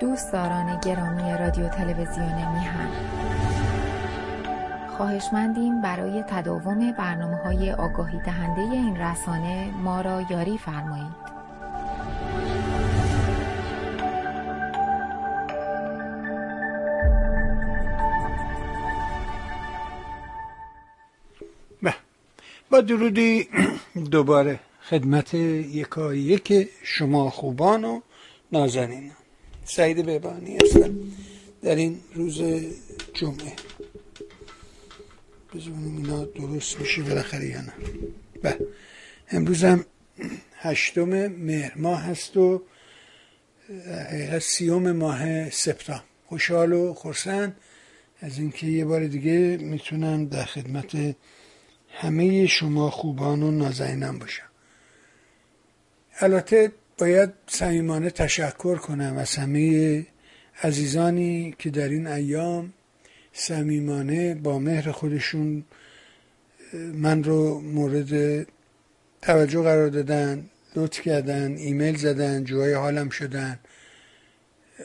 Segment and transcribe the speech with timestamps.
[0.00, 2.88] دوستداران گرامی رادیو تلویزیون میهن.
[4.96, 11.28] خواهشمندیم برای تداوم برنامه های آگاهی دهنده این رسانه ما را یاری فرمایید.
[22.70, 23.48] با درودی
[24.10, 28.00] دوباره خدمت یکایی که شما خوبان و
[28.52, 29.12] نازنین.
[29.68, 30.98] سعید بهبانی هستم
[31.62, 32.42] در این روز
[33.14, 33.52] جمعه.
[35.54, 37.72] بزنیم اینا درست میشه بالاخره یا نه.
[38.42, 38.58] به
[39.30, 39.84] امروز هم
[40.54, 42.62] هشتم مهر ماه هست و
[44.40, 46.04] سیوم ماه سپتامبر.
[46.26, 47.56] خوشحال و خرسند.
[48.20, 51.16] از اینکه یه بار دیگه می‌تونم در خدمت
[51.90, 54.48] همه شما خوبان و نازنینم باشم.
[56.20, 60.06] البته باید صمیمانه تشکر کنم از همه
[60.62, 62.72] عزیزانی که در این ایام
[63.32, 65.64] صمیمانه با مهر خودشون
[66.74, 68.46] من رو مورد
[69.22, 73.58] توجه قرار دادن لطف کردن ایمیل زدن جوهای حالم شدن.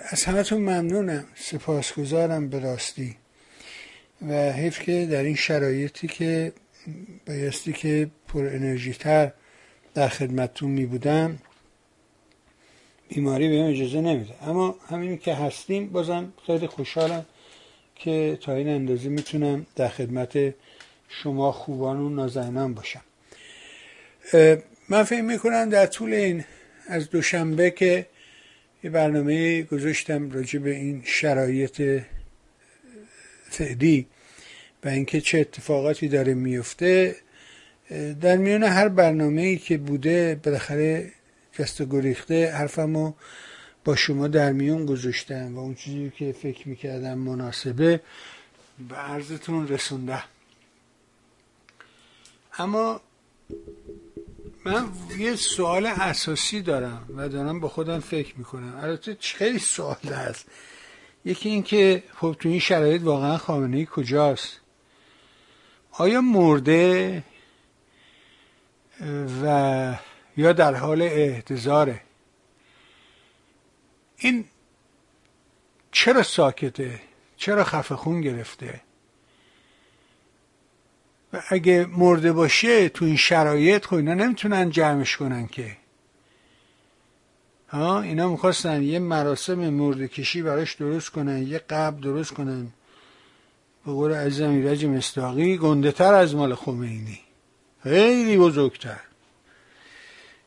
[0.09, 3.15] از همتون ممنونم سپاسگزارم به راستی.
[4.27, 6.53] و حیف که در این شرایطی که
[7.27, 9.31] بایستی که پر انرژی تر
[9.93, 11.39] در خدمتتون می بودم
[13.13, 14.33] بیماری بهم اجازه نمیده.
[14.47, 17.25] اما همین که هستیم بازم خیلی خوشحالم
[17.95, 20.53] که تا این اندازه می‌تونم در خدمت
[21.09, 23.01] شما خوبان و نازنینان باشم.
[24.89, 26.45] من فکر می‌کنم در طول این
[26.87, 28.05] از دوشنبه که
[28.83, 32.01] یه برنامه گذاشتم راجع به این شرایط
[33.49, 34.05] فعلی
[34.83, 37.15] و اینکه چه اتفاقاتی داره میفته
[38.21, 41.11] در میان هر برنامه ای که بوده بالاخره
[41.53, 43.13] جست و گریخته حرفمو
[43.85, 48.01] با شما در میون گذاشتم و اون چیزی که فکر می‌کردم مناسبه
[48.89, 50.23] به عرضتون رسونده.
[52.57, 53.01] اما
[54.65, 54.87] من
[55.17, 58.79] یه سوال اساسی دارم و دارم با خودم فکر می‌کنم.
[58.81, 60.45] البته خیلی سوال هست.
[61.25, 64.59] یکی این که خب تو این شرایط واقعا خامنه ای کجاست؟
[65.91, 67.23] آیا مرده
[69.43, 69.95] و
[70.37, 72.01] یا در حال احتضاره.
[74.17, 74.45] این
[75.91, 76.99] چرا ساکته؟
[77.37, 78.81] چرا خفه خون گرفته؟
[81.33, 85.77] و اگه مرده باشه تو این شرایط خب اینا نمی‌تونن جمعش کنن که.
[87.69, 92.67] ها اینا می‌خواستن یه مراسم مرده کشی براش درست کنن یه قبل درست کنن.
[93.85, 97.19] به قول عزیزم ایرج مستاقی گنده تر از مال خمینی.
[97.83, 98.99] خیلی بزرگتر.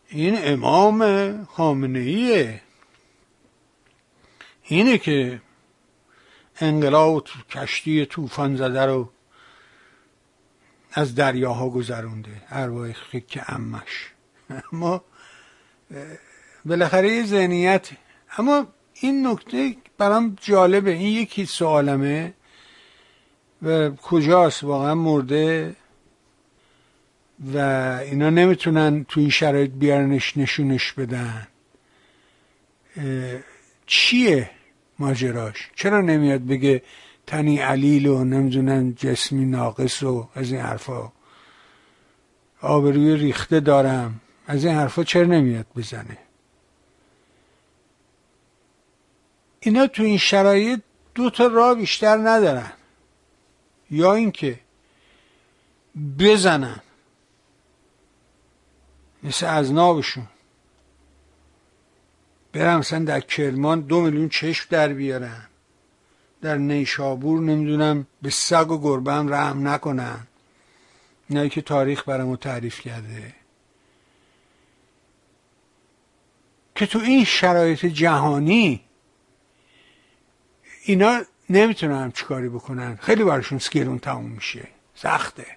[0.09, 2.61] این امام خامنه ایه
[4.63, 5.41] اینه که
[6.61, 9.11] انقلاب تو کشتی طوفان زده رو
[10.93, 14.13] از دریاها گذرونده ارواح خک امش
[14.73, 15.05] اما
[16.65, 17.89] بالاخره یه ذهنیت.
[18.39, 20.91] اما این نکته برام جالبه.
[20.91, 22.35] این یکی سوالمه.
[23.63, 25.77] و کجاست؟ واقعا مرده.
[27.55, 27.59] و
[28.03, 31.49] اینا نمی‌تونن تو این شرایط بیارنش نشونش بدن.
[33.87, 34.51] چیه
[34.99, 36.83] ماجراش؟ چرا نمیاد بگه
[37.27, 41.13] تنی علیل و نمی‌دونن جسمی ناقص و از این حرفا؟
[42.61, 44.21] آبروی ریخته دارم.
[44.47, 46.19] از این حرفا چرا نمیاد بزنه؟
[49.61, 50.81] اینا تو این شرایط
[51.15, 52.73] دو تا راه بیشتر ندارن.
[53.91, 54.61] یا اینکه
[56.19, 56.81] بزنن.
[59.27, 60.29] مثل از نابشون
[62.53, 65.47] برم مثلا در کرمان دو میلیون چشم در بیارن.
[66.43, 70.27] در نیشابور نمی‌دونم به سگ و گربه هم رحم نکنن.
[71.29, 73.35] اینایی که تاریخ برامو تعریف کرده.
[76.75, 78.81] که تو این شرایط جهانی
[80.85, 82.97] اینا نمی‌تونن چیکاری بکنن.
[82.97, 84.69] خیلی براشون سکیرون تموم میشه.
[84.95, 85.56] سخته.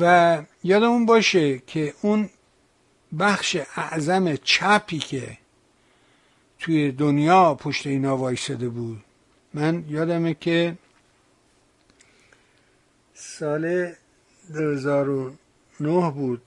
[0.00, 2.30] و یادمون باشه که اون
[3.18, 5.38] بخش اعظم چپی که
[6.58, 9.04] توی دنیا پشت اینا وایساده بود
[9.54, 10.78] من یادمه که
[13.14, 13.92] سال
[14.54, 16.42] 2009 بود.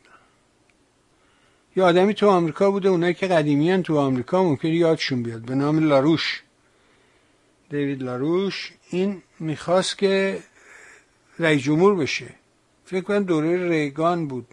[1.75, 5.41] یه آدمی تو آمریکا بوده اونایی که قدیمی تو آمریکا ممکن یادشون بیاد.
[5.41, 6.43] به نام لاروش.
[7.69, 8.73] دیوید لاروش.
[8.89, 10.43] این می‌خواست که
[11.39, 12.44] رئیس جمهور بشه.
[12.85, 14.47] فکر کنم دوره ریگان بود.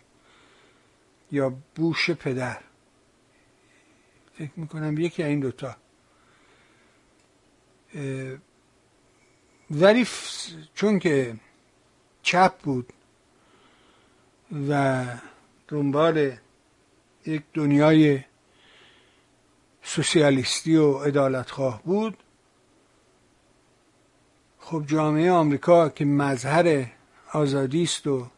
[1.32, 2.60] یا بوش پدر.
[4.34, 5.76] فکر می‌کنم یکی این دوتا.
[9.70, 10.06] ولی
[10.74, 11.36] چون که
[12.22, 12.92] چپ بود
[14.68, 15.04] و
[15.68, 16.36] دنبال
[17.26, 18.20] یک دنیای
[19.82, 22.16] سوسیالیستی و ادالتخواه بود
[24.58, 26.86] خب جامعه آمریکا که مظهر
[27.32, 28.30] آزادی است و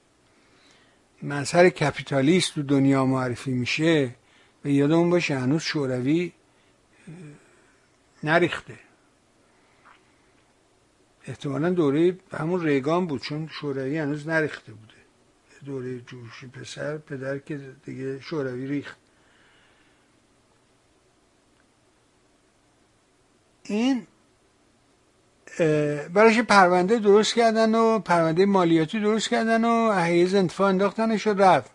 [1.23, 4.14] مظهر کپیتالیست تو دنیا معرفی میشه
[4.64, 6.32] و یادمون باشه هنوز شوروی
[8.23, 8.79] نریخته.
[11.26, 14.94] احتمالا دوره همون ریگان بود چون شوروی هنوز نریخته بوده.
[15.64, 18.99] دوره جوشی پسر پدر که دیگه شوروی ریخت.
[23.62, 24.06] این
[26.12, 31.71] براش پرونده درست کردن و پرونده مالیاتی درست کردن و احیز انتفاع انداختنش رفت.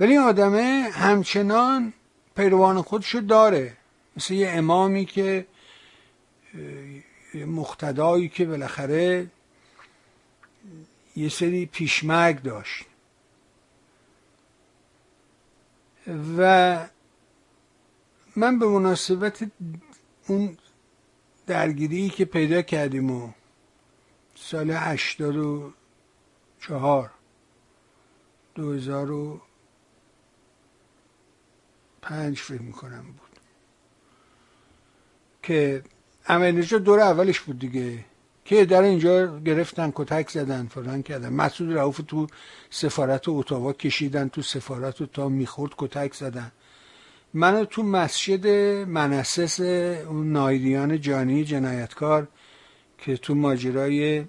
[0.00, 1.92] ولی این آدمه همچنان
[2.36, 3.76] پیروان خودشو داره.
[4.16, 5.46] مثل یه امامی که
[7.34, 9.26] مختدایی که بالاخره
[11.16, 12.84] یه سری پیشمرگ داشت.
[16.38, 16.78] و
[18.36, 19.44] من به مناسبت
[20.28, 20.56] اون
[21.50, 23.32] درگیری که پیدا کردیم و
[24.34, 25.72] سال هشتاد و
[26.60, 27.10] چهار
[28.54, 29.40] دو هزار و
[32.02, 33.40] پنج فکر می‌کنم بود.
[35.42, 35.82] که
[36.28, 38.04] نجا دور اولش بود دیگه.
[38.44, 41.28] که در اینجا گرفتن کتک زدن فلان کردن.
[41.28, 42.26] مسعود رعوف تو
[42.70, 46.52] سفارت اتاوا کشیدن تو سفارت تا می‌خورد کتک زدن.
[47.34, 48.46] منو تو مسجد
[48.86, 52.28] منسس اون نایریان جانی جنایتکار
[52.98, 54.24] که تو ماجرای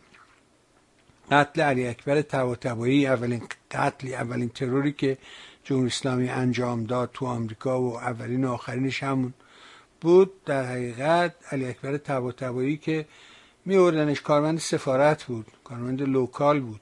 [1.31, 5.18] قتل علی اکبر تواتبایی اولین قتلی اولین تروری که
[5.63, 9.33] جمهوری اسلامی انجام داد تو آمریکا و اولین و آخرینش همون
[10.01, 10.44] بود.
[10.45, 13.06] در حقیقت علی اکبر تواتبایی که
[13.65, 16.81] می کارمند سفارت بود کارمند لوکال بود.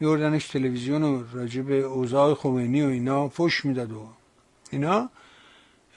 [0.00, 4.08] می تلویزیون و راجب اوضاع خمینی و اینا فش می‌داد و
[4.70, 5.10] اینا.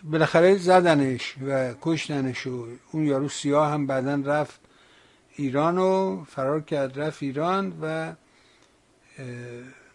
[0.04, 4.60] بالاخره زدنش و کشتنش و اون یارو سیاه هم بعدا رفت
[5.36, 8.14] ایران و فرار کرد رفت ایران و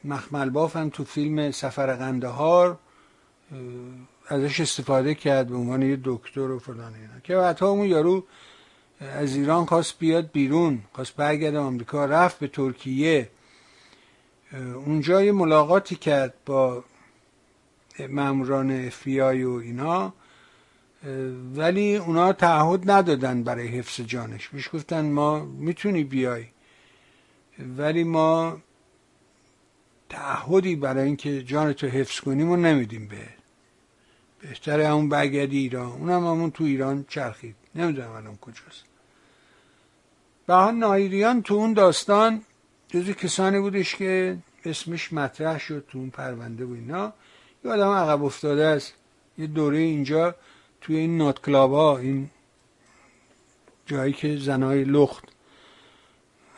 [0.05, 2.79] مخمل باف هم تو فیلم سفر قندهار
[4.29, 7.20] ازش استفاده کرد به عنوان یه دکتر و فلان اینا.
[7.25, 8.25] که حتی اون یارو
[9.00, 13.31] از ایران خواست بیاد بیرون خواست برگرده آمریکا رفت به ترکیه.
[14.87, 16.85] اونجا یه ملاقاتی کرد با
[18.00, 20.12] ماموران اف و اینا
[21.54, 24.48] ولی اونا تعهد ندادن برای حفظ جانش.
[24.48, 26.44] بهش گفتن ما می‌تونی بیای.
[27.76, 28.58] ولی ما
[30.08, 33.28] تعهدی برای اینکه جانتو حفظ کنیم و نمیدیم به
[34.40, 35.87] بهتره همون برگردی ایران.
[35.87, 37.56] اونم همون تو ایران چرخید.
[37.75, 38.84] نمی‌دونم الان کجاست.
[40.46, 42.43] بها نایریان تو اون داستان
[42.88, 47.12] جزو کسانی بودش که اسمش مطرح شد تو اون پرونده و اینا.
[47.67, 48.95] یه آدم عقب افتاده است.
[49.39, 50.35] یه دوره اینجا
[50.81, 52.31] توی این نات کلاب ها این
[53.87, 55.25] جایی که زنهای لخت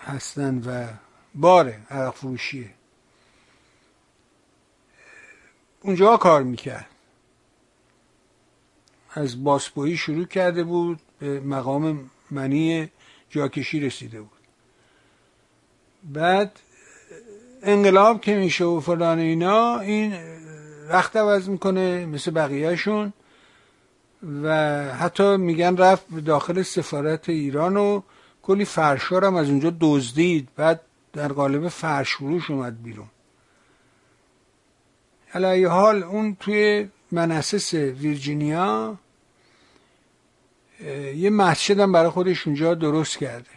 [0.00, 0.86] هستن و
[1.34, 2.70] باره عرق فروشیه
[5.80, 6.86] اونجا کار می‌کرد.
[9.10, 12.90] از باسپویی شروع کرده بود به مقام منی
[13.30, 14.38] جاکشی رسیده بود.
[16.04, 16.60] بعد
[17.62, 20.14] انقلاب که میشه و فلان اینا این
[20.88, 23.12] رخت عوض می‌کنه مثل بقیهشون
[24.42, 24.54] و
[24.94, 28.02] حتی میگن رفت داخل سفارت ایران و
[28.42, 30.48] کلی فرشار هم از اونجا دزدید.
[30.56, 30.80] بعد
[31.12, 33.06] در قالب فرش فروش اومد بیرون.
[35.34, 38.96] علیه حال اون توی منسس ویرجینیا
[41.14, 43.50] یه مسجد هم برای خودش اونجا درست کرده.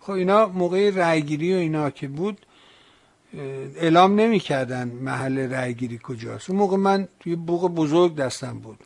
[0.00, 2.46] خب اینا موقع رأیگیری و اینا که بود
[3.34, 6.50] اعلام نمی‌کردن محل رأیگیری کجاست.
[6.50, 8.78] اون موقع من توی بوق بزرگ دستم بود.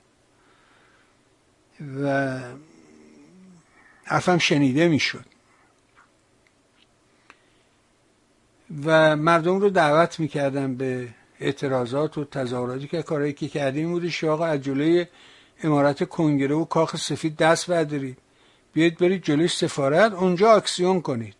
[2.03, 2.39] و
[4.05, 5.25] حرفم شنیده می‌شد.
[8.85, 11.09] و مردم رو دعوت می‌کردم به
[11.41, 15.07] اعتراضات و تظاهراتی که کارهایی که کردیم بودش آقا از جلوی
[15.63, 18.19] امارت کنگره و کاخ سفید دست بردارید.
[18.73, 21.37] بیاید برید جلوی سفارت اونجا اکسیون کنید.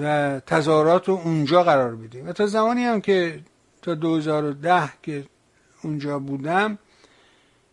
[0.00, 3.40] و تظاهرات رو اونجا قرار بدیم و تا زمانی هم که
[3.82, 5.24] تا 2010 که
[5.82, 6.78] اونجا بودم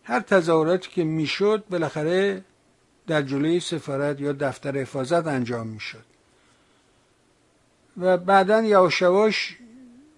[0.03, 2.43] هر تظاهراتی که می‌شد بالاخره
[3.07, 6.05] در جلوی سفارت یا دفتر حفاظت انجام می‌شد.
[7.97, 9.57] و بعدا یواش یواش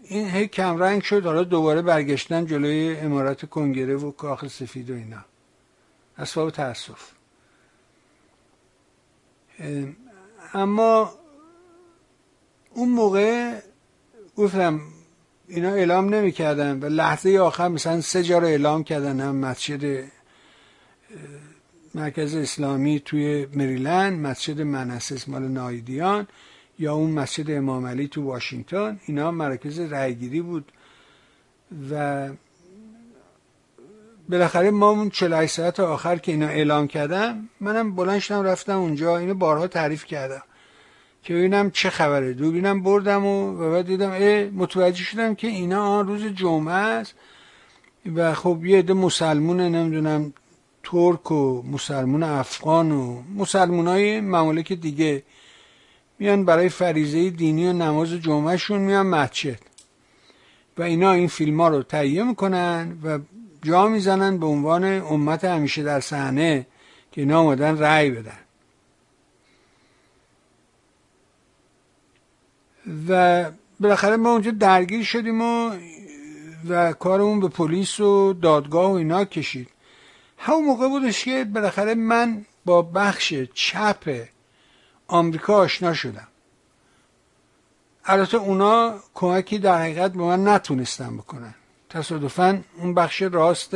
[0.03, 5.25] این هی کمرنگ شد حالا دوباره برگشتن جلوی امارت کنگره و کاخ سفید و اینا.
[6.17, 7.11] اسباب تاسف
[10.53, 11.13] اما
[12.73, 13.59] اون موقع
[14.37, 14.81] گفتم
[15.47, 20.03] اینا اعلام نمی‌کردن و لحظه آخر مثلا سه جا رو اعلام کردن هم مسجد
[21.95, 26.27] مرکز اسلامی توی مریلند مسجد منسس مال نایدیان
[26.79, 28.99] یا اون مسجد امام علی تو واشنگتن.
[29.05, 30.71] اینا مراکز رأیگیری بود
[31.91, 32.29] و
[34.29, 39.17] بالاخره ما اون 48 ساعت آخر که اینا اعلام کردم منم بلند شدم رفتم اونجا
[39.17, 40.41] اینو بارها تعریف کردم.
[41.23, 42.33] که ببینم چه خبره.
[42.33, 47.15] دوربینم بردم و, و بعد دیدم اه متوجه شدم که اینا آن روز جمعه است
[48.15, 50.33] و خب یه عده مسلمون نمی‌دونم
[50.83, 55.23] ترک و مسلمون افغان و مسلمون های ممالک دیگه
[56.19, 59.59] میان برای فریزه دینی و نماز جمعهشون میان مسجد.
[60.77, 63.19] و اینا این فیلم ها رو تهیه می‌کنن و
[63.63, 66.67] جا می‌زنن به عنوان امت همیشه در صحنه
[67.11, 68.37] که اینا آمدن رأی بدن.
[73.09, 75.75] و بالاخره ما اونجا درگیر شدیم و
[76.69, 79.69] و کارمون به پلیس و دادگاه و اینا کشید.
[80.37, 84.27] همون موقع بودش که بالاخره من با بخش چپ
[85.07, 86.27] آمریکا آشنا شدم.
[88.05, 91.55] البته اونا کمکی در حقیقت به من نتونستن بکنن.
[91.89, 93.75] تصادفا اون بخش راست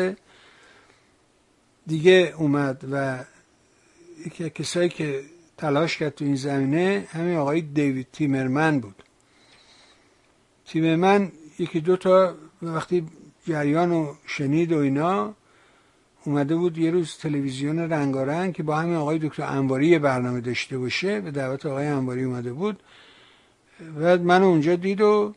[1.88, 3.24] دیگه اومد و
[4.26, 5.24] یکی کسایی که
[5.58, 7.08] تلاش کرد تو این زمینه.
[7.12, 9.04] همین آقای دیوید تیمرمن بود.
[10.66, 13.08] تیمرمن یکی دو تا وقتی
[13.48, 15.34] جریان و شنید و اینا
[16.26, 21.22] اومده بود یه روز تلویزیون رنگارنگ که با همین آقای دکتر انواری برنامه داشته باشه.
[21.22, 22.80] به دعوت آقای انواری اومده بود.
[24.00, 25.34] بعد من اونجا دید و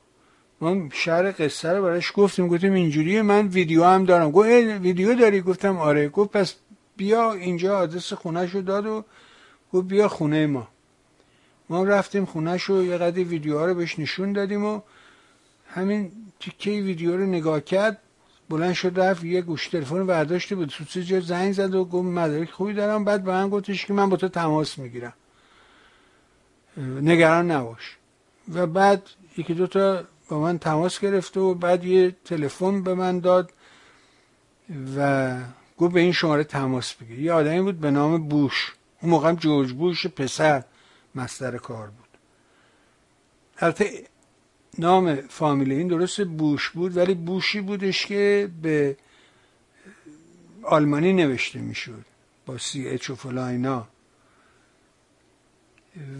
[0.60, 2.48] ما شهر قصه رو براش گفتیم.
[2.48, 4.30] گفتیم اینجوریه من ویدیو هم دارم.
[4.30, 4.48] گفت
[4.80, 6.08] ویدیو داری؟ گفتم آره.
[6.08, 6.54] گفت پس
[6.96, 9.04] بیا اینجا آدرس خونه داد و
[9.72, 10.68] گفت بیا خونه ما.
[11.68, 14.80] ما رفتیم خونه شو یه قدی ویدیوها رو بهش نشون دادیم و
[15.68, 17.98] همین تیکه ویدیو رو نگاه کرد
[18.48, 20.68] بلند شد رفت یه گوش تلفن برداشته بود.
[20.68, 23.04] تو جا زنگ زد و گفت مدارک خوبی دارم.
[23.04, 25.12] بعد به من گفتش که من با تو تماس می‌گیرم.
[27.02, 27.96] نگران نباش.
[28.54, 29.02] و بعد
[29.36, 33.52] یکی دوتا با من تماس گرفت و بعد یه تلفن به من داد
[34.96, 35.36] و
[35.78, 37.18] گفت به این شماره تماس بگیر.
[37.18, 38.74] یه آدمی بود به نام بوش.
[39.00, 40.64] اون موقع جورج بوش پسر
[41.14, 42.08] مستر کار بود.
[43.58, 44.06] البته
[44.78, 48.96] نام فامیل این درست بوش بود ولی بوشی بودش که به
[50.62, 52.04] آلمانی نوشته می‌شد
[52.46, 53.88] با سی اچ و فلاینا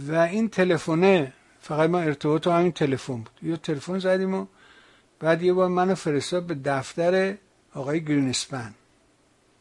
[0.08, 3.38] و این تلفنه فقط ما ارتباط همین تلفن بود.
[3.42, 4.46] یه تلفن زدیم و
[5.20, 7.34] بعد یه بار منو فرستاد به دفتر
[7.74, 8.74] آقای گرینسپن.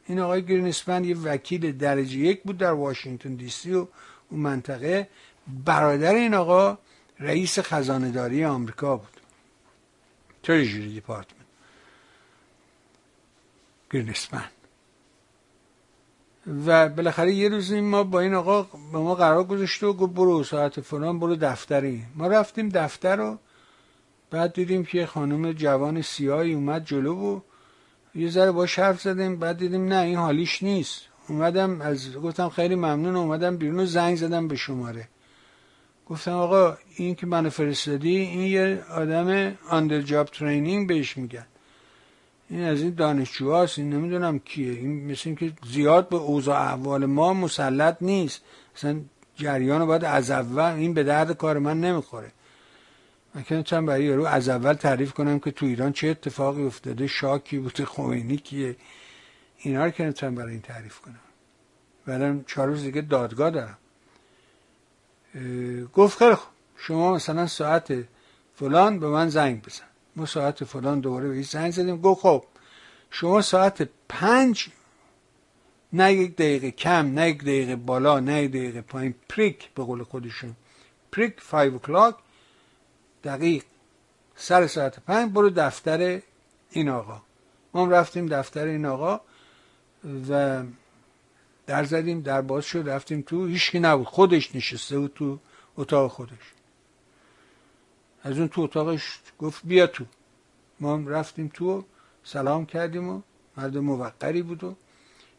[0.08, 3.88] این آقای گرینسپن یه وکیل درجه یک بود در واشنگتن دی سی و
[4.30, 5.10] اون منطقه.
[5.66, 6.78] برادر این آقا
[7.20, 9.22] رئیس خزانه‌داری آمریکا بود.
[10.44, 11.46] Treasury Department
[13.92, 14.50] گرینسپن
[16.66, 20.44] و بالاخره یه روز ما با این آقا به ما قرار گذاشته و گفت برو
[20.44, 22.04] ساعت فلان برو دفتری.
[22.16, 23.38] ما رفتیم دفتر رو
[24.30, 27.40] بعد دیدیم که خانم جوان سیاهی اومد جلو و
[28.18, 31.02] یه ذره با حرف زدیم بعد دیدیم نه این حالیش نیست.
[31.30, 35.08] اومدم از گفتم خیلی ممنون اومدم بیرون زنگ زدم به شماره.
[36.10, 41.46] گفتم آقا این که منو فرستادی این یه آدم on the job training بهش میگن.
[42.50, 44.72] این از این دانشجوهاست این نمی‌دونم کیه.
[44.72, 48.42] این مثل که زیاد به اوضاع احوال ما مسلط نیست.
[48.76, 49.02] مثلا
[49.36, 52.32] جریان رو باید از اول این به درد کار من نمی‌خوره.
[53.38, 57.58] من چند برای یارو از اول تعریف کنم که تو ایران چه اتفاقی افتاده شاکی
[57.58, 58.76] بوده خمینی کیه
[59.58, 61.20] اینا رو که نمی‌تونم برای این تعریف کنم.
[62.06, 63.78] بعدم چهار روز دیگه دادگاه دارم.
[65.94, 66.36] گفت خیلی
[66.78, 67.94] شما مثلا ساعت
[68.56, 69.84] فلان به من زنگ بزن.
[70.16, 72.02] ما ساعت فلان دوباره به زنگ زدیم.
[72.02, 72.44] گفت خب
[73.12, 74.68] شما ساعت پنج
[75.94, 79.16] نه یک دقیقه کم نه یک دقیقه بالا نه یک دقیقه پایین.
[79.30, 80.56] پریک به قول خودشون.
[81.12, 82.16] پریک five o'clock
[83.24, 83.64] دقیق.
[84.36, 86.22] سر ساعت پنج برو دفتر
[86.70, 87.22] این آقا.
[87.74, 89.22] ما رفتیم دفتر این آقا
[90.30, 90.64] و
[91.68, 93.46] در زدیم در باز شد رفتیم تو.
[93.46, 94.08] هیچکی نبود.
[94.08, 95.40] خودش نشسته بود تو
[95.78, 96.54] اتاق خودش.
[98.24, 100.06] از اون تو اتاقش گفت بیا تو.
[100.80, 101.86] ما رفتیم تو
[102.24, 103.22] سلام کردیم و
[103.58, 104.76] مرد موقری بود و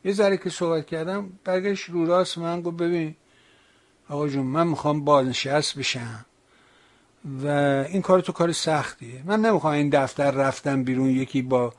[0.04, 3.14] یه ذره که صحبت کردم برگشت رو راست من گفت ببین
[4.08, 6.24] آقا جون من می‌خوام بازنشست بشم.
[7.24, 7.46] و
[7.88, 9.22] این کار تو کار سختیه.
[9.24, 11.72] من نمی‌خوام این دفتر رفتم بیرون یکی با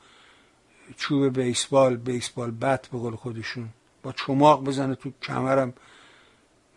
[0.97, 3.69] چوب بیسبال بیسبال بت به قول خودشون
[4.03, 5.73] با چماق بزنه تو کمرم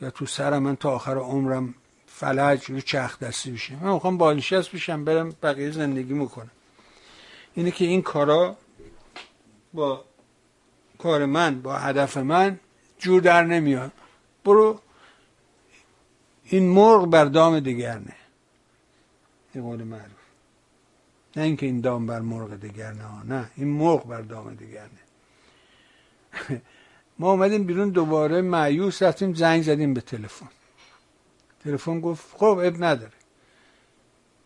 [0.00, 1.74] یا تو سرم من تا آخر عمرم
[2.06, 6.50] فلج رو چخ دستی بشه من می‌خوام بالنشست بشم برم بقیه زندگی می‌کنم.
[7.54, 8.56] اینه که این کارا
[9.74, 10.04] با
[10.98, 12.60] کار من با هدف من
[12.98, 13.92] جور در نمیاد
[14.44, 14.80] برو
[16.44, 18.21] این مرغ بر دام دیگر نه
[19.54, 20.22] این قول معروف.
[21.36, 23.50] نه اینکه این دام بر مرغ دیگر نه نه.
[23.56, 26.62] این مرغ بر دام دیگر نه.
[27.18, 30.48] ما اومدیم بیرون دوباره معیوس رفتیم زنگ زدیم به تلفن.
[31.64, 33.12] تلفن گفت خب اب نداره.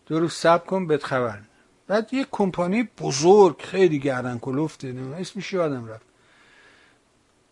[0.05, 1.41] دو روز سب کن بهت خبر
[1.87, 6.05] بعد یه کمپانی بزرگ خیلی گردن کلفته اسمش یادم رفت.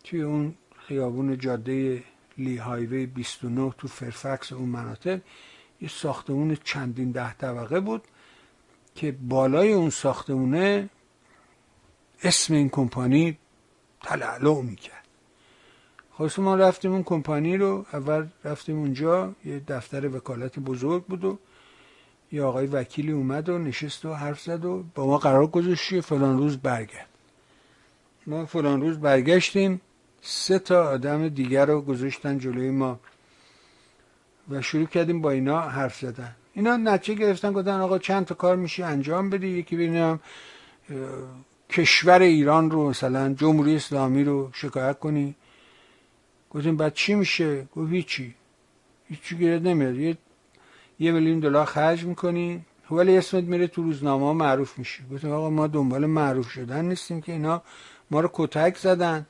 [0.04, 0.54] توی اون
[0.88, 2.02] خیابون جاده
[2.38, 5.20] لی هایوی 29 تو فرفکس اون مناطق
[5.80, 8.02] یه ساختمون چندین ده طبقه بود
[8.94, 10.88] که بالای اون ساختمونه
[12.22, 13.38] اسم این کمپانی
[14.02, 15.06] تلعلع می‌کرد.
[16.10, 21.38] خواست ما رفتیم اون کمپانی رو اول رفتیم اونجا یه دفتر وکالت بزرگ بود و
[22.32, 26.38] یه آقای وکیلی اومد و نشست و حرف زد و با ما قرار گذاشت فلان
[26.38, 27.08] روز برگرد.
[28.26, 29.80] ما فلان روز برگشتیم
[30.22, 33.00] سه تا آدم دیگر رو گذاشتن جلوی ما.
[34.50, 36.36] و شروع کردیم با اینا حرف زدن.
[36.52, 40.20] اینا نتیجه گرفتن گفتن آقا چند تا کار میشه انجام بدی؟ یکی ببینم
[41.70, 45.34] کشور ایران رو مثلا جمهوری اسلامی رو شکایت کنی.
[46.50, 48.34] گفتیم بعد چی میشه؟ گفت هیچی.
[49.08, 49.94] هیچی گیرد نمیاد.
[49.96, 50.16] یه
[50.98, 55.66] یه میلیون دلار خرج می‌کنی ولی اسمت میره تو روزنامه معروف میشه گفتیم آقا ما
[55.66, 57.62] دنبال معروف شدن نیستیم که اینا
[58.10, 59.26] ما رو کتک زدن.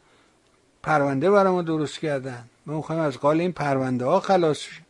[0.83, 2.45] پرونده برای ما درست کردن.
[2.67, 4.86] ما می‌خوایم از قال این پرونده ها خلاص شیم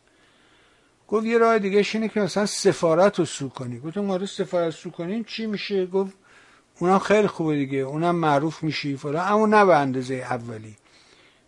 [1.07, 3.79] گفت یه راه دیگه اینه که مثلا سفارت رو سو کنی.
[3.79, 6.13] گفتم ما رو سفارت سو کنیم چی میشه؟ گفت
[6.79, 9.31] اونم خیلی خوبه دیگه اونم معروف میشی فلان.
[9.31, 10.75] اما نه به اندازه اولی.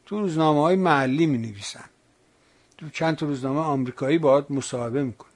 [0.06, 1.86] تو روزنامه های محلی می نویسن
[2.78, 5.30] تو چند تا روزنامه آمریکایی باید مصاحبه می‌کنه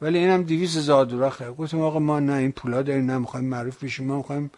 [0.00, 3.46] ولی اینم دیویس هزار دلار خرید گفتم آقا ما نه این پولا داریم نه می‌خوایم
[3.46, 4.50] معروف بشیم ما می‌خوایم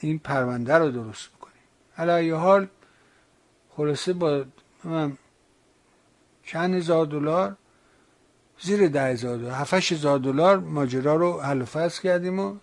[0.00, 1.62] این پرونده رو درست بکنیم.
[1.98, 2.68] علی حال
[3.76, 4.44] خلاصه با
[6.44, 7.56] چند هزار دلار
[8.62, 9.52] زیر ده هزار دلار.
[9.52, 12.56] هفتش هزار دلار ماجرا رو حل فصل کردیم و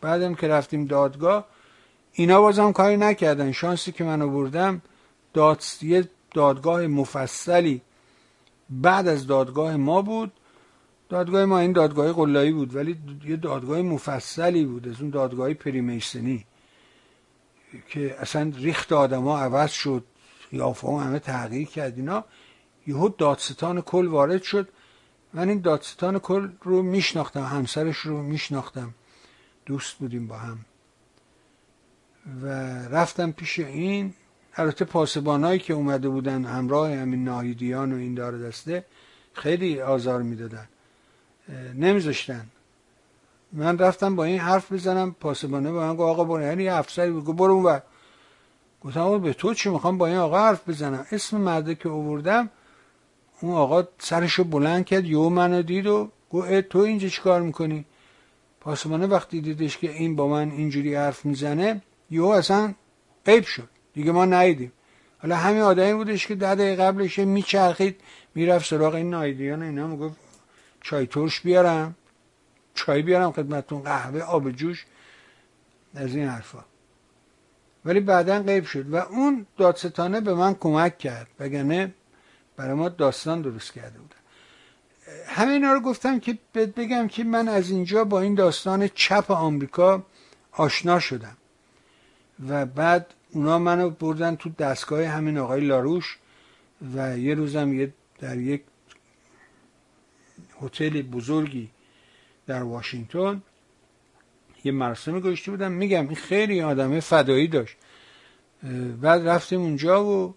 [0.00, 1.46] بعدم که رفتیم دادگاه
[2.12, 3.52] اینا بازم کاری نکردن.
[3.52, 4.82] شانسی که من بردم
[5.34, 5.62] داد...
[5.82, 7.82] یه دادگاه مفصلی
[8.70, 10.32] بعد از دادگاه ما بود.
[11.08, 16.44] دادگاه ما این دادگاه قلایی بود ولی یه دادگاه مفصلی بود از اون دادگاه پریمیسنی
[17.88, 20.04] که اصلا ریخت آدما عوض شد
[20.50, 22.24] قیافه همه تغییر کرد اینا.
[22.86, 24.68] یهو دادستان کل وارد شد.
[25.34, 28.94] من این دادستان کل رو میشناختم همسرش رو میشناختم.
[29.66, 30.58] دوست بودیم با هم.
[32.42, 32.48] و
[32.88, 34.14] رفتم پیش این.
[34.56, 38.84] البته پاسبانایی که اومده بودن همراه همین ناهیدیان و این دار دسته
[39.32, 40.68] خیلی آزار می‌دادن.
[41.74, 42.46] نمیذاشتن.
[43.52, 46.42] من رفتم با این حرف بزنم پاسبانه با من گفت آقا برو.
[46.42, 47.36] یعنی افسری بود.
[47.36, 47.80] برو اون
[48.80, 52.50] گفتم به تو چی می‌خوام با این آقا حرف بزنم؟ اسم مرده که آوردم
[53.40, 57.84] اون آقا سرشو بلند کرد یو منو دید و گفت تو اینجا چیکار می‌کنی؟
[58.60, 62.74] پاسبانه وقتی دیدش که این با من اینجوری حرف می‌زنه یو اصلا
[63.26, 63.68] عیب شد.
[63.94, 64.72] دیگه ما ندیدیم.
[65.18, 68.00] حالا همین آدمی بودش که ده دقیقه قبلش میچرخید
[68.34, 70.16] می‌رفت سراغ این نایدیان اینا می‌گفت
[70.80, 71.94] چای ترش بیارم
[72.74, 74.86] چای بیارم خدمتتون قهوه آب جوش
[75.94, 76.64] از این حرفا.
[77.84, 78.90] ولی بعدا غیب شد.
[78.90, 81.94] و اون دادستانه به من کمک کرد وگرنه
[82.56, 84.16] برای ما داستان درست کرده بودن.
[85.26, 90.06] همه رو گفتم که بگم که من از اینجا با این داستان چپ آمریکا
[90.52, 91.36] آشنا شدم.
[92.48, 96.18] و بعد اونا منو بردن تو دستگاه همین آقای لاروش
[96.94, 98.62] و یه روزم یه در یک
[100.62, 101.70] هتل بزرگی
[102.46, 103.42] در واشنگتن
[104.64, 105.72] یه مراسمی گذاشته بودم.
[105.72, 107.76] میگم این خیلی آدمه فدایی داشت.
[109.00, 110.34] بعد رفتیم اونجا و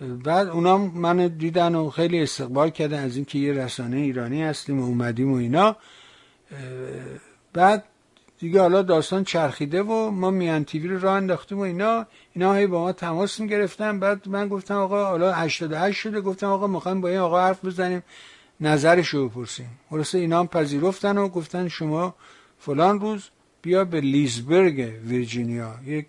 [0.00, 4.84] بعد اونا من دیدن و خیلی استقبال کردن از اینکه یه رسانه ایرانی هستیم و
[4.84, 5.76] اومدیم و اینا.
[7.52, 7.84] بعد
[8.38, 12.06] دیگه حالا داستان چرخیده و ما میان تیوی رو راه انداختیم و اینا.
[12.32, 14.00] اینا هی با ما تماس می‌گرفتن.
[14.00, 16.20] بعد من گفتم آقا حالا 88 شده.
[16.20, 18.02] گفتم آقا می‌خوایم با این آقا حرف بزنیم.
[18.60, 19.70] نظرش رو بپرسیم.
[19.90, 22.14] خلاصه اینا هم پذیرفتن و گفتن شما
[22.58, 23.28] فلان روز
[23.62, 25.74] بیا به لیزبرگ ویرجینیا.
[25.86, 26.06] یک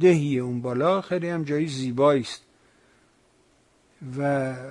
[0.00, 2.42] دهی اون بالا خیلی هم جایی زیبایی است.
[4.16, 4.22] و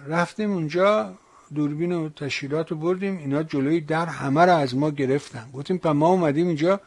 [0.07, 1.13] رفتیم اونجا
[1.55, 5.49] دوربین و تشکیلات رو بردیم اینا جلوی در همه رو از ما گرفتن.
[5.53, 6.81] گفتیم پا ما اومدیم اینجا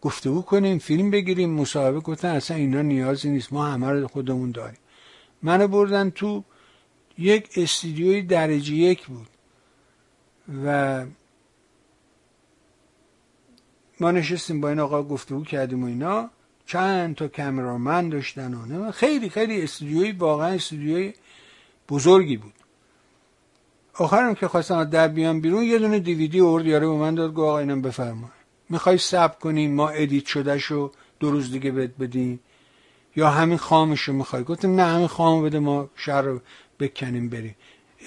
[0.00, 1.50] گفتگو کنیم فیلم بگیریم.
[1.50, 4.78] مصاحبه گفتن اصلا اینا نیازی نیست ما همه رو خودمون داریم.
[5.42, 6.44] منو بردن تو
[7.18, 9.28] یک استودیوی درجه یک بود.
[10.64, 11.06] و
[14.00, 16.30] ما نشستیم با این آقا گفتگو کردیم و اینا.
[16.66, 21.12] چند تا کامرامن داشتن و خیلی خیلی استودیوی واقعا استودیوی
[21.88, 22.52] بزرگی بود.
[23.94, 27.38] آخرم که خواستم در بیان بیرون یه دونه دیویدی ارد یاره به من داد گفت
[27.48, 28.30] آقا اینم بفرما
[28.68, 32.40] می‌خوای سب کنیم ما ادیت شده شو دو روز دیگه بد بدیم.
[33.16, 36.40] یا همین خامشو می‌خوای؟ گفتم نه همین خامو بده ما شهر رو
[36.80, 37.56] بکنیم بریم.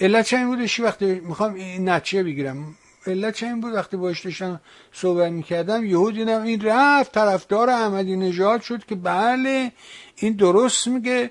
[0.00, 2.74] علت چه این بودش وقتی می‌خوام این نتیجه بگیرم.
[3.08, 4.60] علت این بود؟ وقتی باش داشتم
[4.92, 9.72] صحبت می‌کردم یهود دیدم این رفت طرفدار احمدی نژاد شد که بله
[10.16, 11.30] این درست میگه.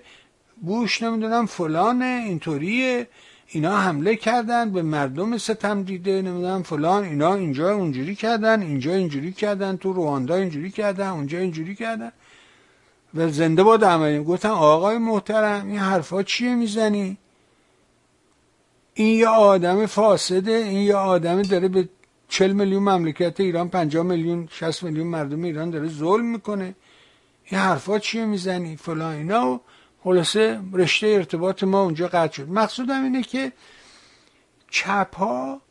[0.61, 3.07] بوش نمی‌دونم فلانه اینطوریه.
[3.47, 7.03] اینا حمله کردن به مردم ستم دیده نمی‌دونم فلان.
[7.03, 12.11] اینا اینجا اونجوری کردن اینجا اینجوری کردن تو رواندا اینجوری کردن اونجا اینجوری کردن.
[13.15, 17.17] و زنده باد احمدی گفتم آقای محترم این حرفا چیه می‌زنی؟
[18.99, 21.89] این یه آدم فاسده این یه آدم داره به
[22.27, 26.75] چل میلیون مملکت ایران 50 میلیون 60 میلیون مردم ایران داره ظلم می‌کنه.
[27.45, 29.51] این حرفا چیه می‌زنی؟ فلان اینا.
[29.51, 29.60] و
[30.03, 32.49] خلاصه رشته ارتباط ما اونجا قطع شد.
[32.49, 33.51] مقصودم اینه که
[34.69, 35.62] چپ ها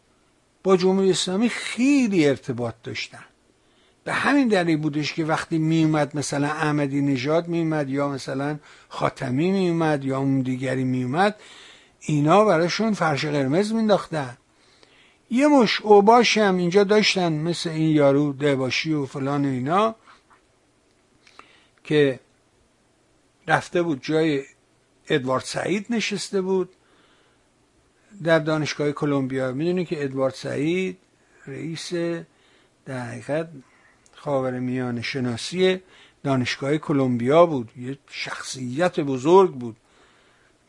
[0.62, 3.24] با جمهوری اسلامی خیلی ارتباط داشتن.
[4.04, 8.58] به همین دلیل بودش که وقتی میومد مثلا احمدی نژاد میومد یا مثلا
[8.88, 11.34] خاتمی میومد یا اون دیگری میومد
[12.06, 14.36] اینا براشون فرش قرمز مینداختن
[15.30, 19.94] یه مش اوباش هم اینجا داشتن مثل این یارو دهباشی و فلان و اینا
[21.84, 22.20] که
[23.48, 24.42] رفته بود جای
[25.08, 26.68] ادوارد سعید نشسته بود
[28.22, 29.52] در دانشگاه کلمبیا.
[29.52, 30.98] می‌دونی که ادوارد سعید
[31.46, 31.92] رئیس
[32.84, 33.48] در حقیقت
[34.14, 35.80] خاور میان شناسی
[36.22, 37.70] دانشگاه کلمبیا بود.
[37.76, 39.76] یه شخصیت بزرگ بود.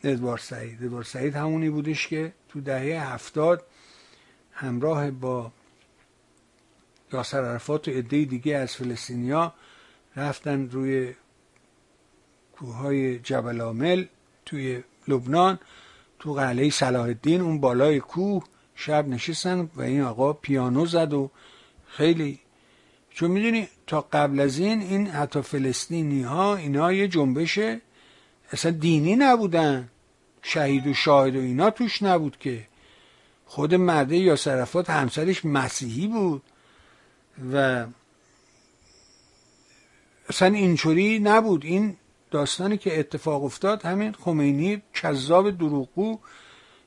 [0.03, 0.83] ادوارد سعید.
[0.83, 3.63] ادوارد سعید همونی بودش که تو دهه هفتاد
[4.51, 5.51] همراه با
[7.13, 9.53] یاسر عرفات و عده دیگه از فلسطینیا
[10.15, 11.13] رفتن روی
[12.55, 14.05] کوههای جبل عامل
[14.45, 15.59] توی لبنان
[16.19, 18.43] تو قلعه صلاح الدین اون بالای کوه
[18.75, 21.31] شب نشستن و این آقا پیانو زد و
[21.87, 22.39] خیلی
[23.09, 27.59] چون می‌دونی تا قبل از این این حتی فلسطینی ها اینا یه جنبش
[28.51, 29.89] اصلا دینی نبودن.
[30.41, 32.67] شهید و شاهد و اینا توش نبود که.
[33.45, 36.41] خود مرده یا صرفات همسرش مسیحی بود.
[37.53, 37.85] و
[40.29, 41.65] اصلا اینطوری نبود.
[41.65, 41.97] این
[42.31, 46.19] داستانی که اتفاق افتاد همین خمینی کذاب دروغگو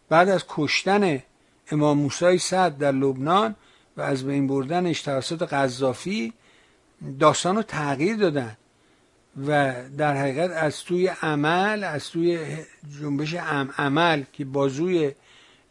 [0.09, 1.23] بعد از کشتن
[1.71, 3.57] امام موسی صد در لبنان
[3.97, 6.33] و از بین بردنش توسط قذافی
[7.19, 8.57] داستان رو تغییر دادن.
[9.37, 12.57] و در حقیقت از توی عمل از توی
[13.01, 13.35] جنبش
[13.79, 15.13] عمل که بازوی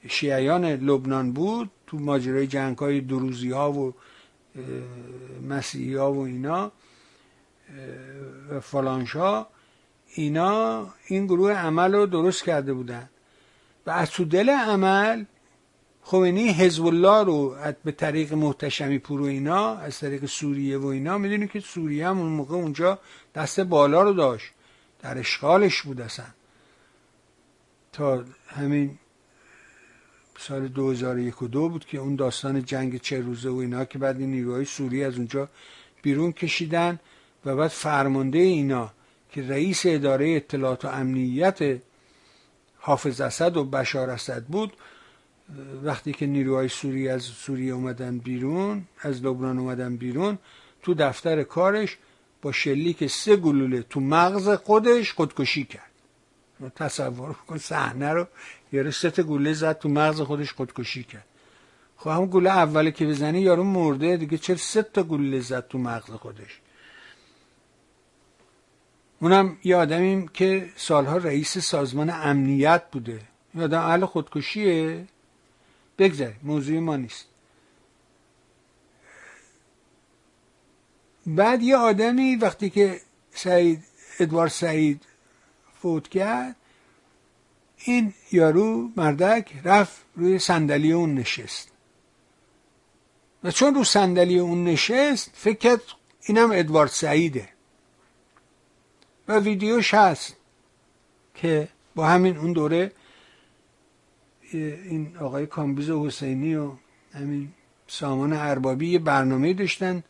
[0.08, 3.94] شیعیان لبنان بود تو ماجرای جنگ های دروزی ها و
[5.48, 6.72] مسیحی ها و اینا
[8.50, 9.48] و فلانشا
[10.16, 13.10] اینا این گروه عمل رو درست کرده بودن.
[13.86, 15.24] و از تو دل عمل
[16.10, 21.18] خمینی حزب الله رو به طریق محتشمی پور و اینا از طریق سوریه و اینا
[21.18, 23.00] می‌دونی که سوریه هم اون موقع اونجا
[23.36, 24.52] دست بالا رو داشت.
[25.02, 26.26] در اشغالش بود اصلا.
[27.94, 28.98] تا همین
[30.38, 34.20] سال 2001 و دو بود که اون داستان جنگ چه روزه و اینا که بعد
[34.20, 35.50] این نیروهای سوریه از اونجا
[36.02, 37.00] بیرون کشیدن
[37.46, 38.92] و بعد فرمانده اینا
[39.32, 41.82] که رئیس اداره اطلاعات و امنیت
[42.78, 44.74] حافظ اسد و بشار اسد بود
[45.84, 50.38] وقتی که نیروهای سوری از سوریه اومدن بیرون از لبنان اومدن بیرون
[50.82, 51.98] تو دفتر کارش
[52.42, 55.92] با شلیک سه گلوله تو مغز خودش خودکشی کرد.
[56.76, 58.28] تصور کن صحنه رو
[58.72, 61.26] یارو سه تا گوله زد تو مغز خودش خودکشی کرد.
[61.98, 65.78] خب همون گوله اولی که بزنی یارو مرده دیگه چرا سه تا گوله زد تو
[65.78, 66.60] مغز خودش؟
[69.22, 73.20] اونم یه آدمیم که سالها رئیس سازمان امنیت بوده.
[73.54, 75.08] این آدم اهل خودکشیه.
[76.00, 76.40] بگذاریم.
[76.44, 77.26] موضوع ما نیست.
[81.26, 83.84] بعد یه آدمی وقتی که سعید
[84.20, 85.02] ادوار سعید
[85.82, 86.56] فوت کرد
[87.78, 91.72] این یارو مردک رفت روی صندلی اون نشست.
[93.44, 95.82] و چون رو صندلی اون نشست فکر کرد
[96.26, 97.50] اینم ادوارد سعیده.
[99.28, 100.36] و ویدیوش هست
[101.36, 102.92] که با همین اون دوره
[104.58, 106.72] این آقای کامبیز حسینی و
[107.14, 107.50] همین
[107.88, 110.04] سامان اربابی یه برنامه داشتن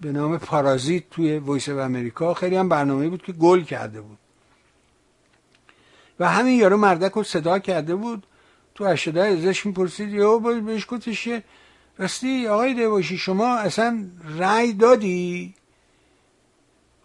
[0.00, 4.18] به نام پارازیت توی Voice of America خیلی هم برنامه بود که گل کرده بود.
[6.20, 8.26] و همین یارو مردک رو صدا کرده بود.
[8.74, 11.28] تو اشده ازش می‌پرسید یا بهش گفتش
[11.98, 14.06] راستی آقای دواشی شما اصلا
[14.38, 15.54] رأی دادی؟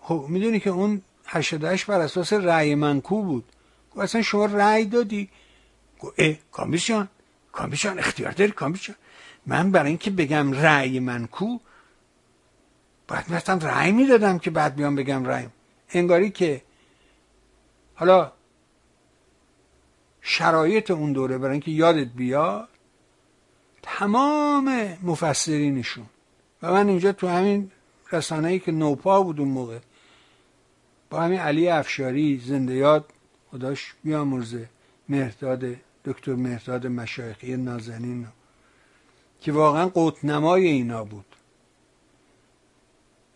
[0.02, 3.44] خب می‌دونی که اون هشتادهش بر اساس رأی منکو بود؟
[3.98, 5.30] اصلا شما رأی دادی؟
[6.02, 7.10] گفت اه کامیشان
[7.52, 8.96] کامیشان اختیار داری کامیشان
[9.46, 11.60] من برای اینکه بگم رأی منکو
[13.08, 15.48] باید مثلا رأی می‌دادم که بعد بیام بگم رأی.
[15.90, 16.62] انگاری که
[17.96, 18.32] حالا
[20.22, 22.70] شرایط اون دوره برای اینکه یادت بیاد
[23.82, 26.06] تمام مفسرینشون
[26.62, 27.72] و من اینجا تو همین
[28.12, 29.80] رسانه که نوپا بود اون موقع
[31.10, 33.06] با همین علی افشاری زنده یاد
[33.52, 34.70] خداش بیامرزه
[35.10, 38.28] مهرداد دکتر مهرداد مشایخی نازنین
[39.42, 41.26] که واقعا قوتنمای اینا بود.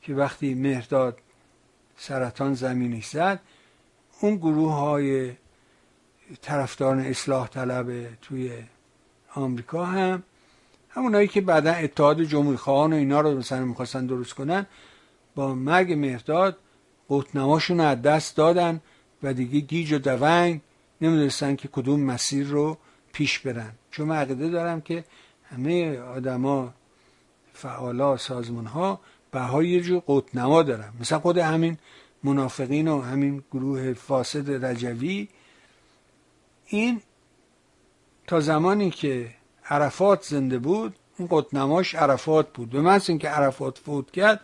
[0.01, 1.17] که وقتی مهرداد
[1.97, 3.39] سرطان زمینش زد
[4.21, 5.31] اون گروه های
[6.41, 8.51] طرفداران اصلاح طلب توی
[9.33, 10.23] آمریکا هم
[10.89, 14.65] همونایی که بعدا اتحاد جمهوری خواهان و اینا رو مثلا می‌خواستن درست کنن
[15.35, 16.57] با مرگ مهرداد
[17.07, 18.81] قوتنماشون از دست دادن
[19.23, 20.61] و دیگه گیج و دونگ
[21.05, 22.77] نمی‌دونستن که کدوم مسیر رو
[23.13, 23.71] پیش برن.
[23.91, 25.03] چون من عقیده دارم که
[25.51, 26.73] همه آدما
[27.53, 28.99] فعالا سازمان ها
[29.31, 30.93] بهای یه جور قوتنما دارن.
[30.99, 31.77] مثلا خود همین
[32.23, 35.27] منافقین و همین گروه فاسد رجوی
[36.65, 37.01] این
[38.27, 39.29] تا زمانی که
[39.65, 42.69] عرفات زنده بود این قطنماش عرفات بود.
[42.69, 44.41] به من اینکه عرفات فوت کرد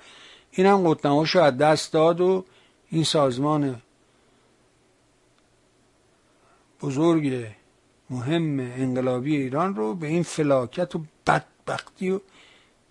[0.52, 2.45] این هم قطنماش رو از دست داد و
[2.89, 3.82] این سازمان
[6.82, 7.48] بزرگ
[8.10, 12.20] مهم انقلابی ایران رو به این فلاکت و بدبختی و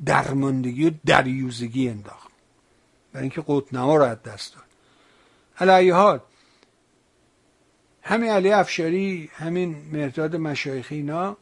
[0.05, 2.31] درماندگی و دریوزگی انداخت.
[3.13, 4.65] برای اینکه قطنما رو از دست داد.
[5.59, 6.21] علیه حال
[8.03, 11.37] همین علی افشاری همین مرداد مشایخی اینا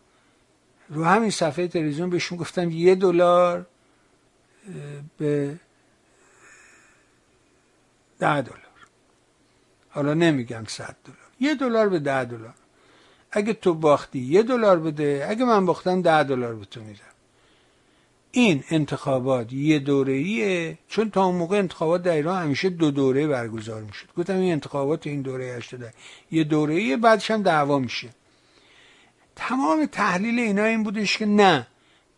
[0.89, 3.67] رو همین صفحه تلویزیون بهشون گفتم یه دلار
[5.19, 5.59] به
[8.19, 8.59] ده دلار.
[9.91, 11.28] حالا نمیگم صد دلار.
[11.41, 12.55] یه دلار به ده دلار.
[13.33, 17.01] اگه تو باختی یه دلار بده اگه من باختم ده دلار به تو میدم.
[18.31, 23.27] این انتخابات یه دوره ایه چون تا اون موقع انتخابات در ایران همیشه دو دوره
[23.27, 24.07] برگزار می‌شد.
[24.17, 25.95] گفتم این انتخابات این دوره 80
[26.31, 28.09] یه دوره ایه بعدش هم دعوا میشه.
[29.37, 31.67] تمام تحلیل اینا این بودش که نه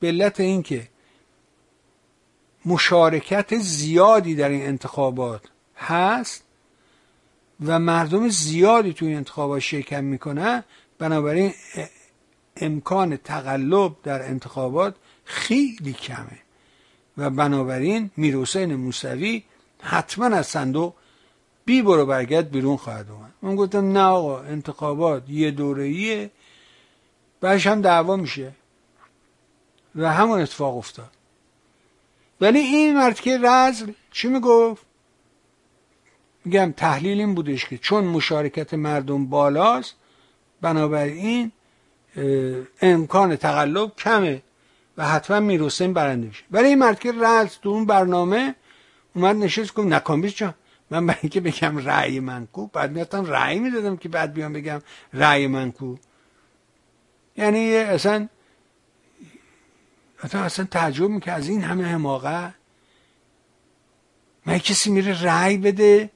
[0.00, 0.88] به علت اینکه
[2.66, 5.42] مشارکت زیادی در این انتخابات
[5.76, 6.44] هست
[7.64, 10.64] و مردم زیادی توی انتخابات شرکت می‌کنن
[10.99, 11.53] بنابراین
[12.57, 14.94] امکان تقلب در انتخابات
[15.25, 16.38] خیلی کمه.
[17.18, 19.42] و بنابراین میرحسین موسوی
[19.83, 20.94] حتما از صندوق
[21.64, 23.33] بی برو برگرد بیرون خواهد اومد.
[23.42, 26.31] من گفتم نه آقا انتخابات یه دورهیه
[27.40, 28.53] بعدش هم دعوا میشه.
[29.96, 31.11] و همون اتفاق افتاد.
[32.40, 34.89] ولی این مرد که رزل چی می‌گفت؟
[36.44, 39.94] میگم تحلیل این بودش که چون مشارکت مردم بالاست
[40.61, 41.53] بنابراین
[42.83, 44.42] امکان تقلب کمه
[44.96, 46.44] و حتما می‌رسیم برنده میشه.
[46.50, 48.55] ولی این مرد که رز تو اون برنامه
[49.14, 50.55] اومد نشست گفت نکامیش جان
[50.90, 54.83] من برای اینکه بگم رأی من کو بعد میاتم رأی می‌دادم که بعد بیام بگم
[55.12, 55.96] رأی من کو.
[57.37, 58.29] یعنی اصلا
[60.22, 62.55] اصلا, اصلا تعجب می‌کنه از این همه حماقت.
[64.46, 66.11] من کسی میره رأی بده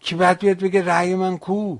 [0.00, 1.76] که بعد بیاد بگه رأی من کو؟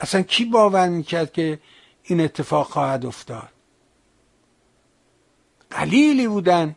[0.00, 1.60] اصلا کی باور می‌کرد که
[2.02, 3.48] این اتفاق خواهد افتاد؟
[5.70, 6.76] قلیلی بودن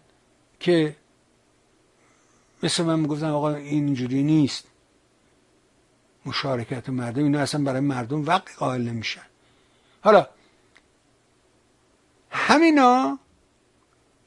[0.59, 0.95] که
[2.63, 4.67] مثل من می‌گفتن آقا اینجوری نیست.
[6.25, 9.25] مشارکت مردم اینا اصلا برای مردم وقت قائل نمیشن.
[10.01, 10.27] حالا
[12.31, 13.19] همینا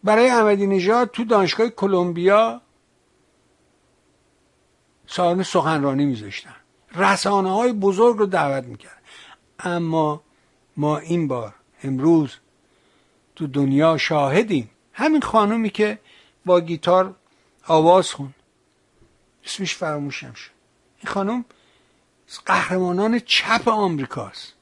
[0.04, 2.60] برای احمدی نژاد تو دانشگاه کلمبیا
[5.14, 6.56] سالن سخنرانی میذاشتن.
[6.94, 9.02] رسانه های بزرگ رو دعوت می‌کرد
[9.58, 10.22] اما
[10.76, 12.36] ما این بار امروز
[13.36, 14.70] تو دنیا شاهدیم.
[14.92, 15.98] همین خانومی که
[16.44, 17.14] با گیتار
[17.66, 18.34] آواز خون.
[19.44, 20.50] اسمش فراموشم شد
[20.98, 21.44] این خانم
[22.46, 24.52] قهرمانان چپ آمریکاست.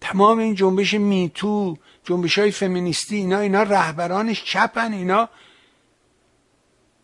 [0.00, 5.28] تمام این جنبش میتو جنبش های فمینیستی اینا اینا رهبرانش چپن اینا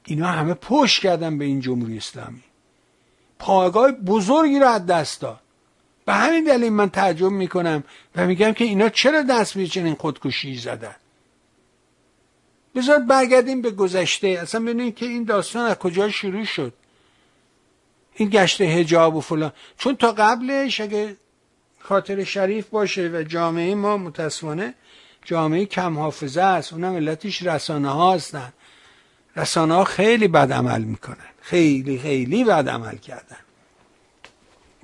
[0.04, 2.42] اینا همه پشت کردن به این جمهوری اسلامی.
[3.38, 5.40] پایگاه بزرگی رو از دست داد.
[6.06, 7.84] به همین دلیل من تعجب می‌کنم
[8.16, 10.94] و میگم که اینا چرا دست به چنین خودکشی زدن؟
[12.74, 14.28] بذار برگردیم به گذشته.
[14.28, 16.72] اصلا ببینیم که این داستان از کجا شروع شد.
[18.14, 19.52] این گشت هجاب و فلان.
[19.78, 21.16] چون تا قبلش اگه
[21.80, 24.74] خاطر شریف باشه و جامعه ما متاسفانه
[25.24, 26.72] جامعه کم حافظه است.
[26.72, 28.52] اونم علتش رسانه ها هستن.
[29.37, 31.31] رسانه ها خیلی بد عمل می‌کنن.
[31.40, 33.38] خیلی خیلی بد عمل کردن.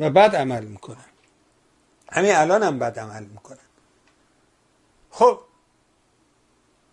[0.00, 1.04] و بد عمل می‌کنن.
[2.12, 3.58] همین الان هم بد عمل می‌کنن.
[5.10, 5.40] خب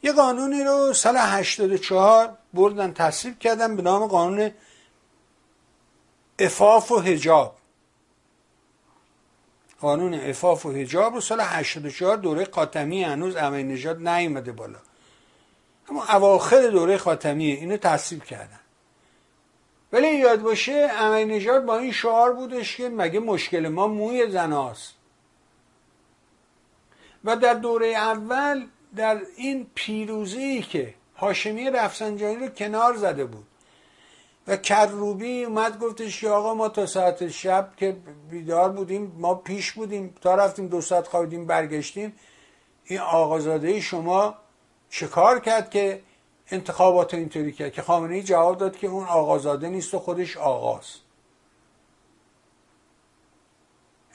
[0.03, 4.51] یه قانونی رو سال 84 بردن تصویب کردن به نام قانون
[6.39, 7.57] افاف و هجاب
[9.79, 14.79] قانون افاف و هجاب رو سال 84 دوره خاتمی هنوز امین نژاد نیومده بالا.
[15.89, 18.59] اما اواخر دوره خاتمیه اینو تصویب کردن.
[19.91, 24.93] ولی یاد باشه امین نژاد با این شعار بودش که مگه مشکل ما موی زناست
[27.23, 33.45] و در دوره اول در این پیروزی که هاشمی رفسنجانی رو کنار زده بود.
[34.47, 37.97] و کروبی اومد گفتش که آقا ما تا ساعت شب که
[38.29, 42.13] بیدار بودیم ما پیش بودیم تا رفتیم دو ساعت خوابیدیم برگشتیم.
[42.85, 44.35] این آقازاده شما
[44.89, 46.01] چه کار کرد که
[46.51, 50.99] انتخابات اینطوری کرد؟ که خامنه ای جواب داد که اون آقازاده نیست و خودش آقاست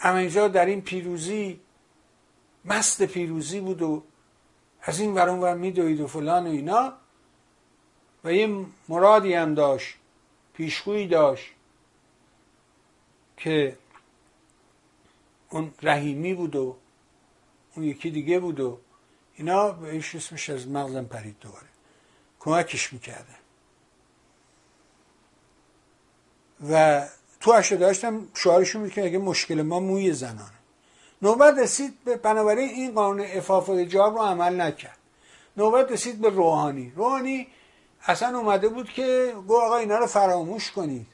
[0.00, 1.60] اما در این پیروزی
[2.64, 4.02] مست پیروزی بود و
[4.82, 6.92] از این ور میدوید و فلان و اینا.
[8.24, 9.94] و یه مرادی هم داشت
[10.54, 11.46] پیشگویی داشت
[13.36, 13.76] که
[15.50, 16.76] اون رحیمی بود و
[17.76, 18.78] اون یکی دیگه بود و
[19.42, 21.66] اینا ایش اسمش از مغزم پرید دوباره.
[22.40, 23.36] کمکش می‌کردن.
[26.70, 27.04] و
[27.40, 30.60] تو هشته داشتم شعارشون بود که اگه مشکل ما موی زنانه.
[31.22, 34.98] نوبت رسید به بنابراین این قانون افاف و رو عمل نکرد.
[35.56, 36.92] نوبت رسید به روحانی.
[36.96, 37.48] روحانی
[38.02, 41.06] اصلا اومده بود که گو آقا اینا رو فراموش کنید.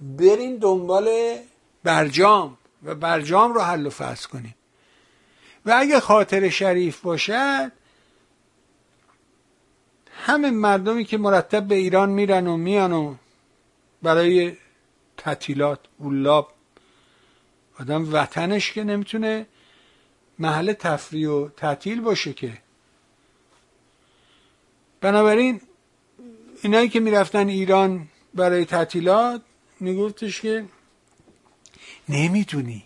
[0.00, 1.36] برین دنبال
[1.84, 4.61] برجام و برجام رو حل و فصل کنید.
[5.66, 7.72] و اگه خاطر شریف باشد
[10.12, 13.14] همه مردمی که مرتب به ایران میرن و میان و
[14.02, 14.56] برای
[15.16, 16.52] تعطیلات اولاب
[17.78, 19.46] آدم وطنش که نمی‌تونه
[20.38, 22.58] محل تفریح و تعطیل باشه که.
[25.00, 25.60] بنابراین
[26.62, 29.42] اینایی که می‌رفتن ایران برای تعطیلات
[29.80, 30.64] میگفتش که
[32.08, 32.84] نمی‌دونی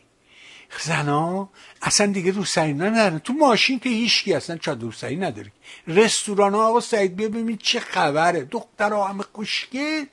[0.81, 1.49] زنا
[1.83, 5.53] اصلا دیگه روسری ندارن تو ماشین که هیچکی اصلا چادر روسری نداری
[5.87, 8.45] رستوران ها آقا سعید بیا ببین چه خبره.
[8.45, 10.05] دختر ها همه خوشگل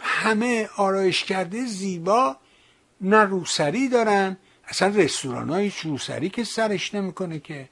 [0.00, 2.36] همه آرایش کرده زیبا.
[3.00, 4.36] نه روسری دارن.
[4.68, 7.68] اصلا رستوران های روسری که سرش نمی‌کنه که.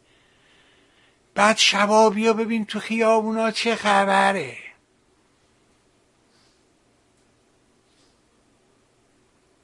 [1.35, 4.57] بعد شبا بیا ببین تو خیابونا چه خبره.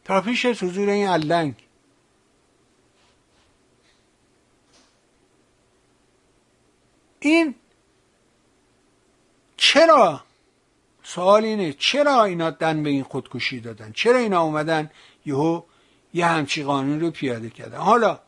[0.04, 1.54] تا پیش حضور این علنگ.
[7.20, 7.54] این
[9.56, 10.24] چرا
[11.02, 14.90] سوال اینه چرا اینا دن به این خودکشی دادن؟ چرا اینا اومدن
[15.26, 15.62] یهو
[16.14, 18.20] یه همچی قانون رو پیاده کردن؟ حالا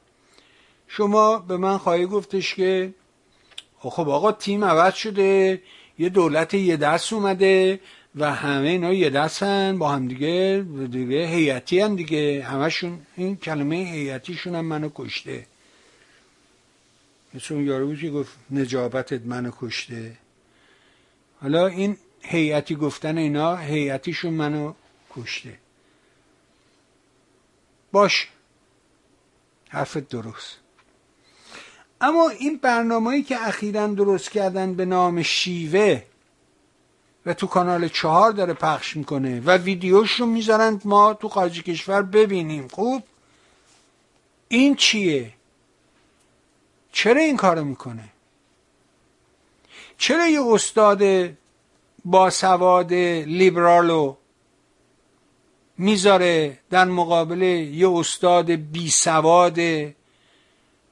[0.88, 2.94] شما به من خواهی گفتش که
[3.78, 5.62] خب آقا تیم عوض شده
[5.98, 7.80] یه دولت یه دست اومده
[8.14, 13.76] و همه اینا یه دستن با هم دیگه دیگه هیئتی هم دیگه همشون این کلمه
[13.76, 15.46] هیئتیشون هم منو کشته.
[17.50, 20.16] اون یارو که گفت نجابتت منو کشته.
[21.40, 24.72] حالا این هیئتی گفتن اینا هیئتیشون منو
[25.10, 25.58] کشته.
[27.92, 28.28] باش.
[29.68, 30.56] حرفت درست.
[32.00, 36.02] اما این برنامه‌ای که اخیرا درست کردن به نام شیوه
[37.26, 42.02] و تو کانال چهار داره پخش می‌کنه و ویدیوش رو می‌ذارن ما تو خارج کشور
[42.02, 42.68] ببینیم.
[42.68, 43.02] خوب؟
[44.48, 45.32] این چیه؟
[46.92, 48.04] چرا این کارو می‌کنه؟
[49.98, 51.02] چرا یه استاد
[52.04, 54.16] با سواد لیبرالو
[55.78, 59.58] می‌ذاره در مقابل یه استاد بی سواد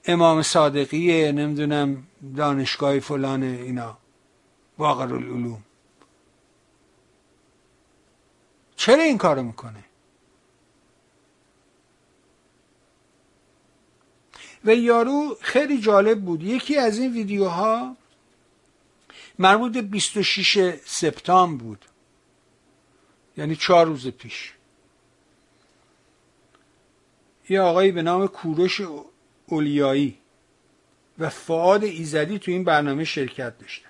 [0.04, 3.98] امام صادقیه نمی‌دونم دانشگاه فلان اینا
[4.78, 5.62] واقع العلوم
[8.76, 9.84] چرا این کارو می‌کنه؟
[14.68, 16.42] و یارو خیلی جالب بود.
[16.42, 17.96] یکی از این ویدیوها
[19.38, 21.84] مربوط به 26 سپتامبر بود.
[23.36, 24.52] یعنی چهار روز پیش.
[27.48, 28.80] یه آقایی به نام کوروش
[29.46, 30.18] اولیایی
[31.18, 33.88] و فعاد ایزدی تو این برنامه شرکت داشتن.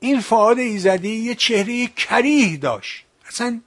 [0.00, 3.04] این فعاد ایزدی یه چهره کریه داشت.
[3.26, 3.60] اصلا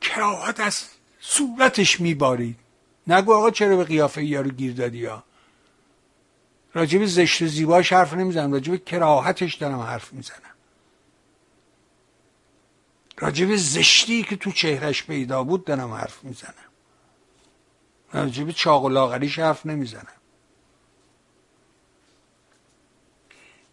[0.00, 0.84] کراهت از
[1.20, 2.63] صورتش میبارید.
[3.06, 5.24] نگو آقا چرا به قیافه یارو گیر دادی ها
[6.74, 10.38] راجب زشت و زیباش حرف نمی‌زنم راجب کراهتش دارم حرف می‌زنم.
[13.18, 16.54] راجب زشتی که تو چهرش پیدا بود دارم حرف می‌زنم.
[18.12, 20.06] راجب چاق و لاغریش حرف نمی‌زنم.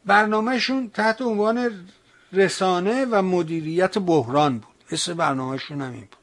[0.05, 1.87] برنامهشون تحت عنوان
[2.33, 4.75] رسانه و مدیریت بحران بود.
[4.91, 6.20] اسم برنامهشون همین بود.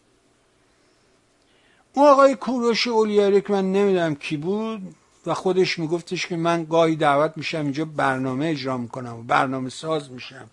[1.99, 4.95] اون آقای کوروش اولیاری که من نمی‌دونم کی بود
[5.27, 10.11] و خودش میگفتش که من گاهی دعوت میشم اینجا برنامه اجرا می‌کنم و برنامه ساز
[10.11, 10.51] میشم.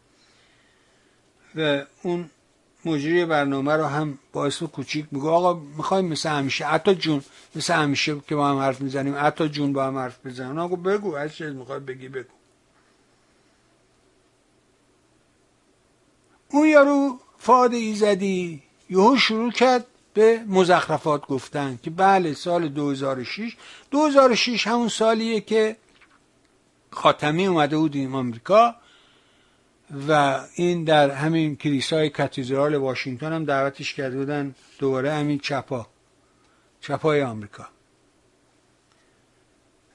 [1.55, 2.29] و اون
[2.85, 7.21] مجری برنامه رو هم با اسم کوچیک میگه آقا می‌خوایم مثل همیشه حتی جون
[7.55, 11.15] مثل همیشه که با هم حرف می‌زنیم حتی جون با هم حرف بزنیم آقا بگو
[11.15, 12.29] هر چیز می‌خوای بگی بگو.
[16.49, 19.85] اون یارو فاد ایزدی یهو شروع کرد
[20.15, 23.55] به مزخرفات گفتن که بله سال 2006
[23.91, 25.75] 2006 همون سالیه که
[26.91, 28.75] خاتمی اومده بود این آمریکا
[30.07, 35.87] و این در همین کلیسای کاتدرال واشنگتن هم دعوتش کرده بودن دوباره همین چپا
[36.81, 37.67] چپای آمریکا.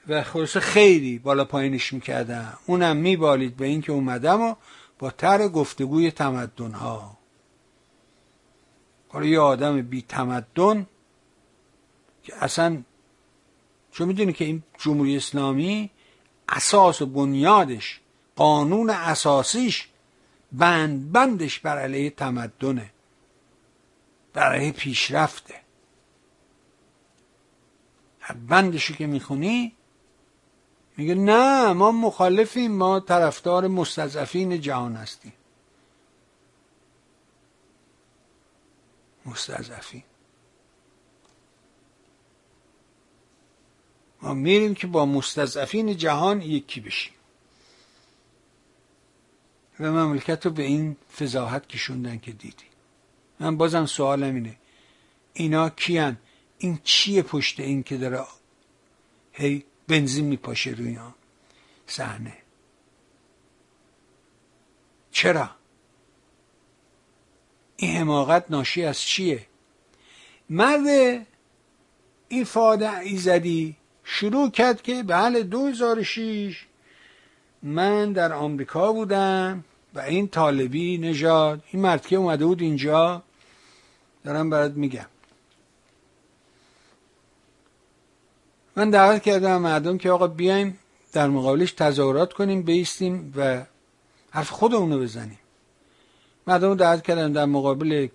[0.08, 4.54] و خلاصه خیلی بالا پایینش می‌کردم اونم میبالید به اینکه اومدم و
[4.98, 7.19] با تر گفتگوی تمدن ها
[9.12, 10.86] حالا یه آدم بی تمدن
[12.22, 12.82] که اصلا
[13.92, 15.90] چون می‌دونی که این جمهوری اسلامی
[16.48, 18.00] اساس و بنیادش
[18.36, 19.88] قانون اساسیش
[20.52, 22.90] بند بندش بر علیه تمدنه
[24.32, 25.54] بر علیه پیشرفته.
[28.20, 29.72] هر بندشو که می‌خونی
[30.96, 35.32] میگه نه ما مخالفیم ما طرفدار مستضعفین جهان هستیم.
[39.30, 40.02] مستضعفین
[44.22, 47.12] ما میریم که با مستضعفین جهان یکی بشیم.
[49.80, 52.64] و مملکت رو به این فضاحت کشوندن که دیدی.
[53.40, 54.56] من بازم سوالم اینه.
[55.32, 56.16] اینا کیان؟
[56.58, 58.24] این چیه پشت این که داره
[59.32, 60.98] هی بنزین میپاشه روی
[61.86, 62.36] صحنه؟
[65.10, 65.50] چرا؟
[67.82, 69.46] این حماقت ناشی از چیه؟
[70.50, 70.86] مرد
[72.28, 76.66] این فاد ایزدی شروع کرد که بله 2006
[77.62, 79.64] من در آمریکا بودم
[79.94, 83.22] و این طالبی نژاد این مرد که اومده بود اینجا
[84.24, 85.06] دارم برات میگم.
[88.76, 90.78] من دعوت کردم مردم که آقا بیایم
[91.12, 93.64] در مقابلش تظاهرات کنیم بیستیم و
[94.30, 95.39] حرف خودمونو بزنیم.
[96.46, 98.08] مردم دعوت کردن در مقابل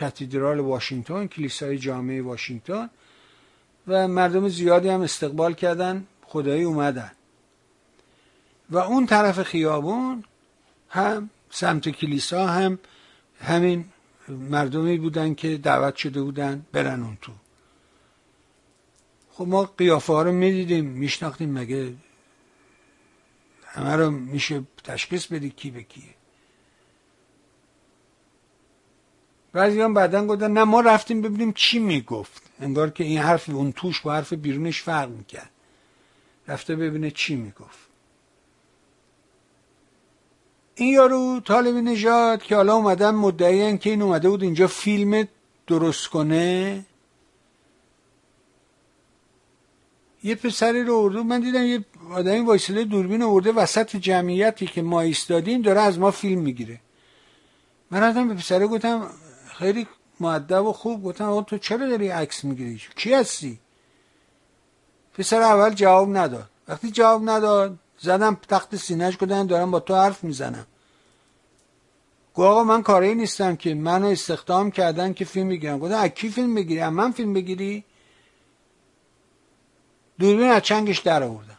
[0.00, 2.90] کاتدرال واشنگتن کلیسای جامعه واشنگتن
[3.88, 7.12] و مردم زیادی هم استقبال کردن خدایی اومدن.
[8.70, 10.24] و اون طرف خیابون
[10.88, 12.78] هم سمت کلیسا هم
[13.40, 13.84] همین
[14.28, 17.32] مردمی بودن که دعوت شده بودن برن اون تو.
[19.32, 21.94] خب ما قیافه ها رو می‌دیدیم میشناختیم مگه
[23.64, 26.17] همه رو میشه تشخیص بدی کی به کیه؟
[29.58, 32.42] بعضی هم بعدا گفتن نه ما رفتیم ببینیم چی می‌گفت.
[32.60, 35.50] انگار که این حرف اون توش با حرف بیرونش فرق می‌کرد.
[36.48, 37.78] رفته ببینه چی می‌گفت.
[40.74, 45.28] این یارو طالبی نژاد که حالا اومدن مدعیان که این اومده بود اینجا فیلم
[45.66, 46.84] درست کنه.
[50.24, 55.00] یه پسری رو اردو من دیدم یه آدمی وایساده دوربین ارده وسط جمعیتی که ما
[55.00, 56.80] ایستادیم داره از ما فیلم می‌گیره.
[57.90, 59.10] من رفتم به پسره گفتم
[59.58, 59.86] خیلی
[60.20, 63.58] معدب و خوب گفتم تو چرا داری عکس می‌گیری؟ کی هستی؟
[65.14, 66.50] پسر اول جواب نداد.
[66.68, 70.66] وقتی جواب نداد زدم تخت سینهش گفتم دارم با تو حرف می‌زنم.
[72.34, 75.78] گو آقا من کاری نیستم که منو استخدام کردن که فیلم بگیرم.
[75.78, 77.84] گفتم از کی فیلم بگیری؟ از من فیلم بگیری؟
[80.18, 81.58] دوربین از چنگش در آوردم.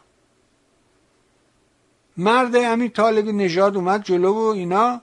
[2.16, 5.00] مرد همین طالبی نژاد اومد جلو و اینا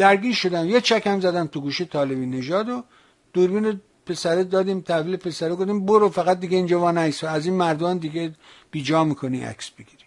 [0.00, 2.84] درگیر شدم یه چکم زدم تو گوشه طالبی نژاد و
[3.32, 8.34] دوربین پسره دادیم تحویل پسره گفتیم برو فقط دیگه اینجا وان از این مردان دیگه
[8.70, 10.04] بیجا می‌کنی عکس بگیری.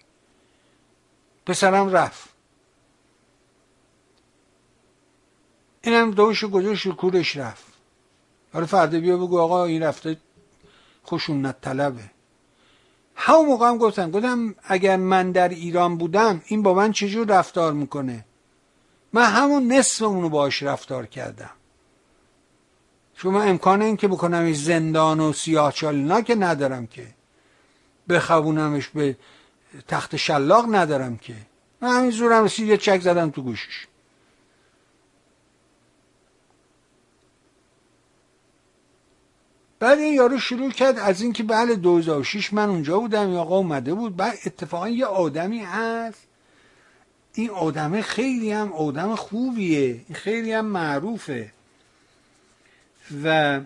[1.45, 2.29] پسرم رفت.
[5.81, 7.73] اینم دوش گذاشت کورش رفت.
[8.53, 10.17] حالا فردا بیا بگو آقا این رفته
[11.07, 12.11] خشونت طلبه.
[13.15, 17.73] همون موقع هم گفتم گفتم اگر من در ایران بودم این با من چجور رفتار
[17.73, 18.25] می‌کنه؟
[19.13, 21.49] من همون نصف اونو باش رفتار کردم.
[23.15, 27.07] چون امکان این که بکنم این زندان و سیاه نه که ندارم که.
[28.09, 29.17] بخوونمش به
[29.87, 31.35] تخت شلاق ندارم که.
[31.81, 33.87] من همین زورم رسید یه چک زدم تو گوشش.
[39.79, 43.93] بعد این یارو شروع کرد از اینکه بله 2006 من اونجا بودم یا آقا اومده
[43.93, 44.15] بود.
[44.15, 46.27] بعد اتفاقا یه آدمی هست
[47.33, 49.87] این آدمه خیلی هم آدم خوبیه.
[49.87, 51.51] این خیلی هم معروفه.
[53.23, 53.59] و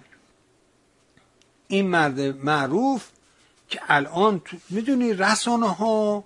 [1.67, 3.07] این مرد معروف
[3.69, 6.23] که الان می‌دونی رسانه ها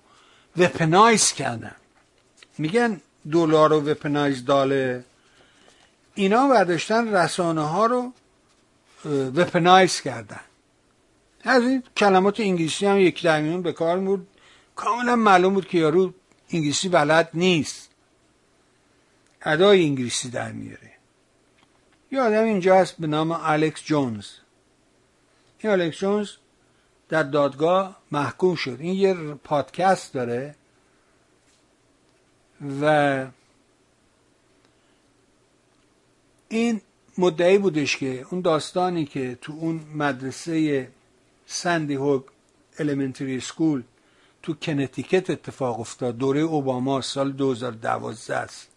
[0.56, 1.74] وپنایز کردن.
[2.58, 3.00] میگن
[3.32, 5.04] دلار رو وپنایز داله.
[6.14, 8.12] اینا برداشتن رسانه ها رو
[9.36, 10.40] وپنایز کردن.
[11.44, 14.28] از این کلمات انگلیسی هم یک درمیون به کار بود.
[14.76, 16.14] کاملا معلوم بود که یارو
[16.52, 17.90] انگلیسی بلد نیست.
[19.42, 20.92] ادای انگلیسی در میاره.
[22.12, 24.26] یه آدم اینجا هست به نام الکس جونز
[25.58, 26.30] این الکس جونز
[27.08, 28.76] در دادگاه محکوم شد.
[28.80, 30.54] این یه پادکست داره
[32.80, 33.26] و
[36.48, 36.80] این
[37.18, 40.88] مدعی بودش که اون داستانی که تو اون مدرسه
[41.46, 42.22] سندی هوگ
[42.78, 43.82] الیمنتری سکول
[44.42, 46.18] تو کنتیکت اتفاق افتاد.
[46.18, 48.68] دوره اوباما سال 2012 است.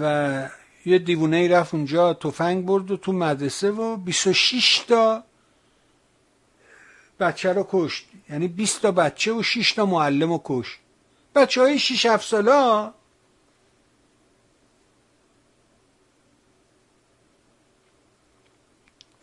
[0.00, 0.48] و
[0.86, 5.24] یه دیوونه ای رفت اونجا تفنگ برد و تو مدرسه و 26 تا
[7.20, 8.04] بچه رو کشت.
[8.30, 10.78] یعنی 20 تا بچه و 6 تا معلم رو کشت.
[11.34, 12.90] بچه های 6 7 ساله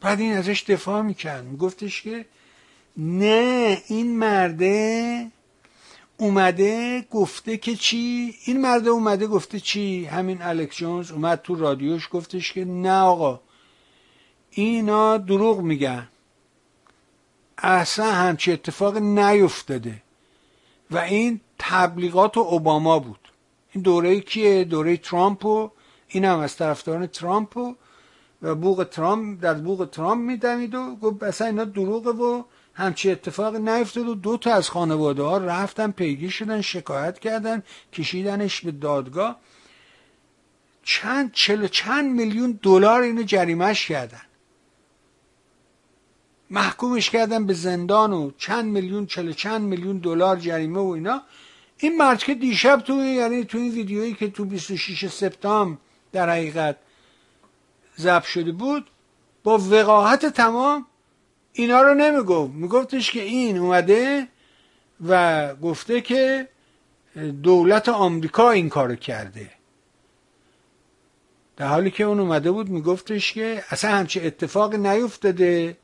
[0.01, 1.45] بعد این ازش دفاع می‌کرد.
[1.45, 2.25] میگفتش که
[2.97, 5.27] نه این مرده
[6.17, 12.09] اومده گفته که چی؟ این مرده اومده گفته چی؟ همین الکس جونز اومد تو رادیوش
[12.11, 13.39] گفتش که نه آقا
[14.51, 16.07] اینا دروغ میگن.
[17.57, 20.03] اصلا همچی اتفاق نیفتاده.
[20.91, 23.19] و این تبلیغات اوباما بود.
[23.71, 25.71] این دوره کیه؟ دوره ترامپ و
[26.07, 27.75] این هم از طرفداران ترامپ و
[28.41, 32.43] و بوق ترامپ در بوق ترامپ میدمید و گفت اصلا اینا دروغه و
[32.79, 37.63] همچی اتفاق نیفتاد و دو تا از خانواده ها رفتن پیگیر شدن شکایت کردن
[37.93, 39.39] کشیدنش به دادگاه.
[40.83, 44.21] چند چل چند میلیون دلار اینو جریمش کردن.
[46.49, 51.21] محکومش کردن به زندان و چند میلیون چل چند میلیون دلار جریمه و اینا.
[51.77, 55.77] این مرد که دیشب تو یعنی تو این ویدیویی که تو 26 سپتامبر
[56.11, 56.75] در حقیقت
[57.97, 58.89] ضبط شده بود
[59.43, 60.85] با وقاحت تمام
[61.53, 62.53] اینا رو نمی‌گفت.
[62.53, 64.27] میگفتش که این اومده
[65.07, 66.47] و گفته که
[67.43, 69.51] دولت آمریکا این کارو کرده.
[71.57, 75.77] در حالی که اون اومده بود میگفتش که اصلا همچه اتفاق نیفتاده.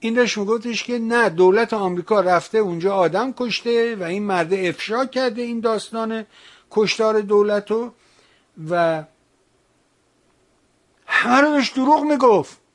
[0.00, 5.06] این داشت میگفتش که نه دولت آمریکا رفته اونجا آدم کشته و این مرد افشا
[5.06, 6.26] کرده این داستان
[6.70, 7.70] کشتار دولت
[8.70, 9.04] و
[11.06, 12.65] همه رو داشت دروغ می‌گفت.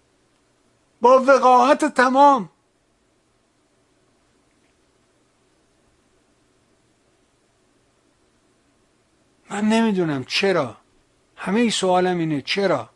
[1.02, 2.50] با وقاحت تمام.
[9.50, 10.78] من نمی‌دونم چرا.
[11.36, 12.90] همه ای سوالم اینه چرا.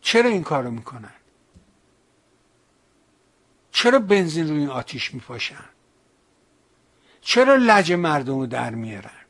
[0.00, 1.14] چرا این کارو می‌کنن؟
[3.70, 5.64] چرا بنزین روی این آتیش میپاشن؟
[7.20, 9.23] چرا لج مردم رو در میارن؟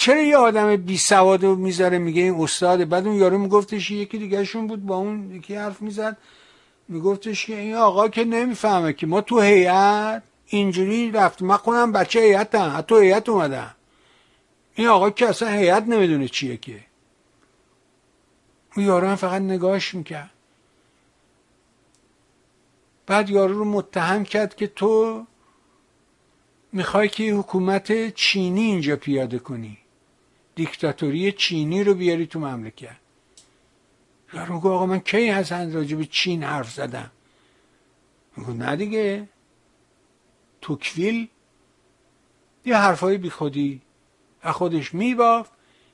[0.00, 4.18] چرا یه آدم بی سواد رو می‌ذاره؟ میگه این استاده بعد اون یارو میگفتش یکی
[4.18, 6.16] دیگهشون بود با اون یکی حرف می‌زد.
[6.88, 12.20] میگفتش که این آقا که نمی‌فهمه که ما تو هیئت اینجوری رفت من خونم بچه
[12.20, 13.74] هیئت هم حتی هیئت اومدم.
[14.74, 16.80] این آقا که اصلا هیئت نمی‌دونه چیه که.
[18.76, 20.30] اون یارو هم فقط نگاهش می‌کرد.
[23.06, 25.26] بعد یارو رو متهم کرد که تو
[26.72, 29.78] می‌خوای که حکومت چینی اینجا پیاده کنی.
[30.60, 32.96] دیکتاتوری چینی رو بیاری تو مملکت.
[34.32, 37.10] یارو میگه آقا من کی هستن راجع به چین حرف زدم
[38.36, 39.28] میگه نه دیگه.
[40.60, 41.28] توکویل
[42.64, 43.80] یه حرفای بی خودی
[44.42, 45.48] از خودش میباف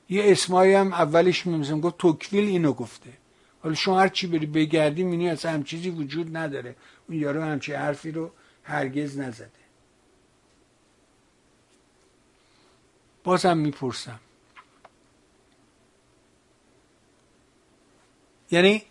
[0.08, 3.12] یه اسمایی هم اولش میمزم گفت توکویل اینو گفته.
[3.62, 6.76] حالا شما هر چی بری بگردی مینی از هم چیزی وجود نداره.
[7.08, 8.30] اون یارو همچی حرفی رو
[8.62, 9.50] هرگز نزده.
[13.24, 14.20] بازم می‌پرسم.
[18.56, 18.82] یعنی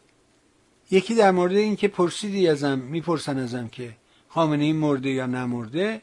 [0.91, 3.97] یکی در مورد این که پرسیدی ازم می‌پرسن ازم که
[4.29, 6.01] خامنه این مرده یا نمرده.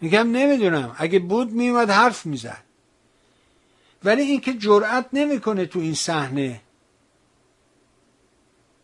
[0.00, 0.96] میگم نمی‌دونم.
[0.98, 2.62] اگه بود میومد حرف می‌زد.
[4.04, 6.60] ولی اینکه جرأت نمی‌کنه تو این صحنه.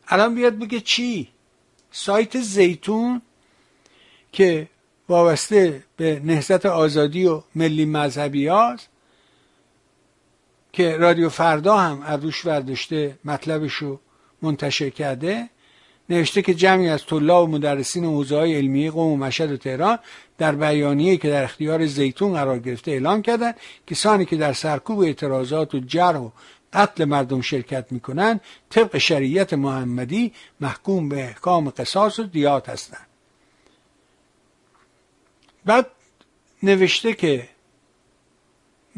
[0.08, 1.28] الان بیاد بگه چی؟
[1.92, 3.22] سایت زیتون
[4.32, 4.68] که
[5.08, 8.89] وابسته به نهضت آزادی و ملی مذهبی هاست.
[10.72, 14.00] که رادیو فردا هم از روش ورداشته مطلبش رو
[14.42, 15.50] منتشر کرده
[16.10, 19.98] نوشته که جمعی از طلاب و مدرسین حوزه های علمی قوم و مشهد و تهران
[20.38, 23.54] در بیانیه که در اختیار زیتون قرار گرفته اعلام کردند
[23.86, 26.30] کسانی که در سرکوب اعتراضات و جرح و
[26.72, 28.40] قتل مردم شرکت می‌کنند
[28.70, 33.06] طبق شریعت محمدی محکوم به احکام قصاص و دیات هستند.
[35.64, 35.86] بعد
[36.62, 37.48] نوشته که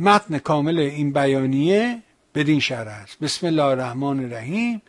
[0.03, 2.03] متن کامل این بیانیه
[2.35, 3.19] بدین شرح است.
[3.19, 4.83] بسم الله الرحمن الرحیم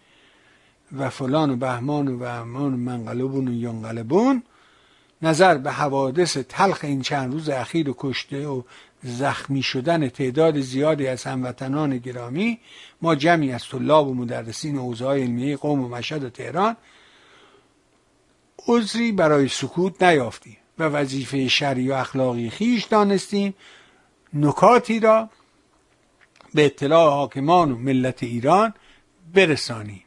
[0.98, 4.44] و فلان و بهمان و بهمان منقلبون و ینقلبون
[5.22, 8.62] نظر به حوادث تلخ این چند روز اخیر و کشته و
[9.04, 12.60] زخمی شدن تعداد زیادی از هموطنان گرامی
[13.02, 16.78] ما جمعی از طلاب و مدرسین حوزه علمیه قوم و مشهد و تهران
[18.68, 23.54] عذری برای سکوت نیافتیم و وظیفه شرعی و اخلاقی خیش دانستیم
[24.34, 25.30] نکاتی را
[26.54, 28.74] به اطلاع حاکمان و ملت ایران
[29.34, 30.04] برسانیم.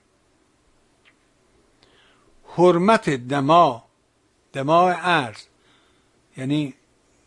[2.57, 3.85] حرمت دما
[4.53, 5.43] دماع ارز
[6.37, 6.74] یعنی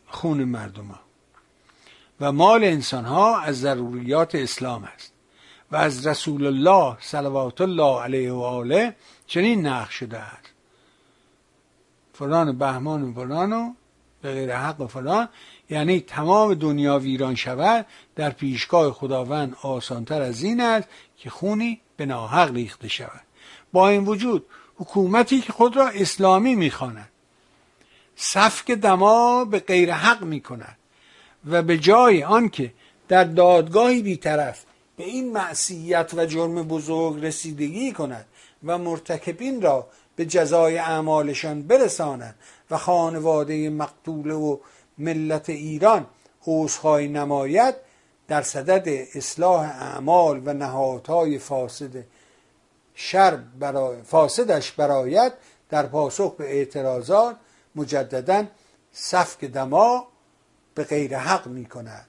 [0.08, 1.00] خون مردم ها.
[2.22, 5.14] و مال انسان ها از ضروریات اسلام است.
[5.72, 8.95] و از رسول الله صلوات الله علیه و آله
[9.28, 10.54] چنین نقش شده است.
[12.14, 13.74] فلان بهمان و فلان و
[14.22, 15.30] به غیر حق و فلان.
[15.70, 22.05] یعنی تمام دنیا ویران شود در پیشگاه خداوند آسانتر از این است که خونی به
[22.05, 23.22] ناحق ریخته شود.
[23.74, 24.45] با این وجود
[24.76, 27.09] حکومتی که خود را اسلامی می‌خواند
[28.15, 30.78] سفک دما به غیر حق می‌کند
[31.45, 32.74] و به جای آنکه
[33.07, 34.63] در دادگاهی بیطرف
[34.97, 38.26] به این معصیت و جرم بزرگ رسیدگی کند
[38.63, 42.36] و مرتکبین را به جزای اعمالشان برساند
[42.72, 44.59] و خانواده مقتول و
[45.00, 46.08] ملت ایران
[46.47, 47.76] عذرخواهی نماید
[48.28, 52.04] در صدد اصلاح اعمال و نهادهای فاسد
[52.95, 55.34] شر برای فاسدش براید
[55.70, 57.36] در پاسخ به اعتراضات
[57.76, 58.45] مجددا
[58.91, 60.08] سفک دما
[60.76, 62.06] به غیر حق می کند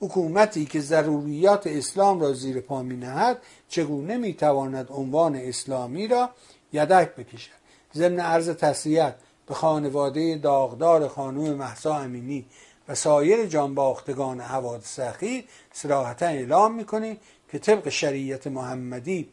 [0.00, 3.38] حکومتی که ضروریات اسلام را زیر پا می نهد
[3.68, 6.30] چگونه می تواند عنوان اسلامی را
[6.72, 7.50] یدک بکشد؟
[7.94, 9.14] ضمن عرض تسلیت
[9.52, 12.46] به خانواده داغدار خانوم محسا امینی
[12.88, 19.28] و سایر جانباختگان حوادث اخیر صراحتا اعلام می‌کنیم که طبق شریعت محمدی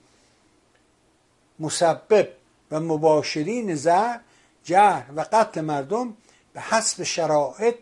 [1.60, 2.28] مسبب
[2.72, 4.20] و مباشرین زهر
[4.64, 6.14] جهر و قتل مردم
[6.54, 7.76] به حسب شرایط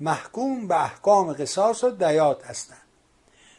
[0.00, 2.82] محکوم به احکام قصاص و دیات هستند.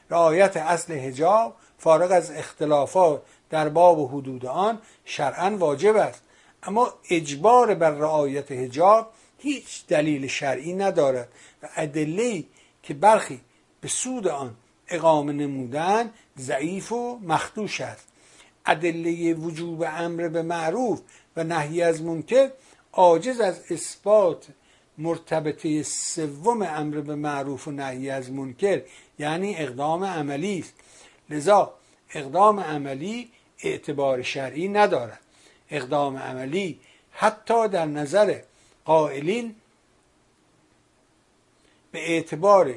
[0.09, 6.21] رعایت اصل هجاب فارغ از اختلافات در باب و حدود آن شرعا واجب است.
[6.65, 11.27] اما اجبار بر رعایت هجاب هیچ دلیل شرعی ندارد
[11.63, 12.43] و ادله
[12.83, 13.41] که برخی
[13.81, 14.55] به سود آن
[14.87, 18.07] اقامه نمودن ضعیف و مخدوش است.
[18.65, 21.01] ادله وجوب امر به معروف
[21.37, 22.51] و نهی از منکر
[22.93, 24.47] عاجز از اثبات
[24.97, 28.81] مرتبطه سوم امر به معروف و نهی از منکر
[29.19, 30.73] یعنی اقدام عملی است.
[31.29, 31.73] لذا
[32.13, 33.29] اقدام عملی
[33.63, 35.19] اعتبار شرعی ندارد.
[35.69, 36.79] اقدام عملی
[37.11, 38.41] حتی در نظر
[38.85, 39.55] قائلین
[41.91, 42.75] به اعتبار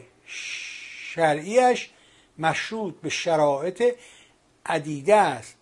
[1.15, 1.91] شرعیش
[2.39, 3.95] مشروط به شرایط
[4.67, 5.55] عدیده است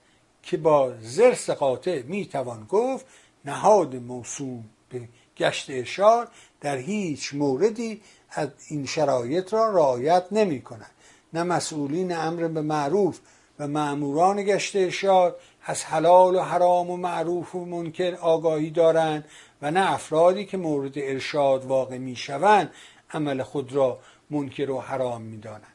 [0.43, 3.07] که با زرس قاطع می‌توان گفت
[3.45, 6.29] نهاد موسوم به گشت ارشاد
[6.61, 8.01] در هیچ موردی
[8.31, 10.91] از این شرایط را رعایت نمی کند
[11.33, 13.21] نه مسئولین امر به معروف
[13.59, 19.25] و معموران گشت ارشاد از حلال و حرام و معروف و منکر آگاهی دارند
[19.63, 22.71] و نه افرادی که مورد ارشاد واقع می شوند
[23.11, 23.99] عمل خود را
[24.31, 25.73] منکر و حرام می دانند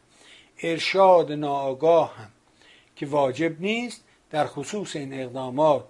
[0.63, 2.29] ارشاد ناآگاه هم
[2.95, 5.85] که واجب نیست در خصوص این اقدامات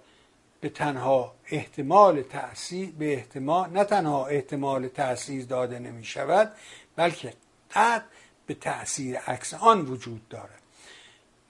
[0.60, 6.52] به تنها احتمال تأثیر به احتمال نه تنها احتمال تأثیر داده نمی شود
[6.96, 7.32] بلکه
[7.74, 8.04] قد
[8.46, 10.62] به تأثیر عکس آن وجود دارد.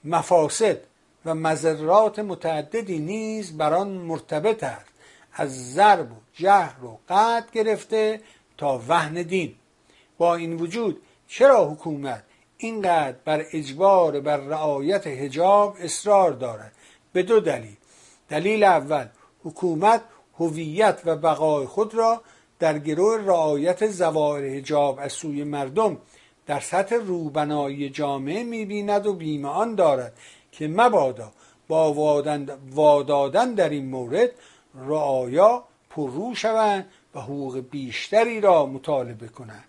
[0.03, 0.77] مفاسد
[1.25, 4.93] و مذرات متعددی نیز بر آن مرتبط است.
[5.33, 8.21] از ضرب و جهر و قد گرفته
[8.57, 9.55] تا وهن دین.
[10.17, 12.23] با این وجود چرا حکومت
[12.57, 16.71] اینقدر بر اجبار بر رعایت هجاب اصرار دارد؟
[17.13, 17.75] به دو دلیل.
[18.29, 19.05] دلیل اول
[19.43, 20.01] حکومت
[20.39, 22.21] هویت و بقای خود را
[22.59, 25.97] در گروه رعایت زواهر هجاب از سوی مردم
[26.45, 30.13] در سطح روبنایی جامعه می‌بیند و بیمه آن دارد.
[30.53, 31.31] که مبادا
[31.67, 31.93] با
[32.71, 34.29] وادادن در این مورد
[34.75, 36.85] رعایا پررو شوند
[37.15, 39.65] و حقوق بیشتری را مطالبه کنند.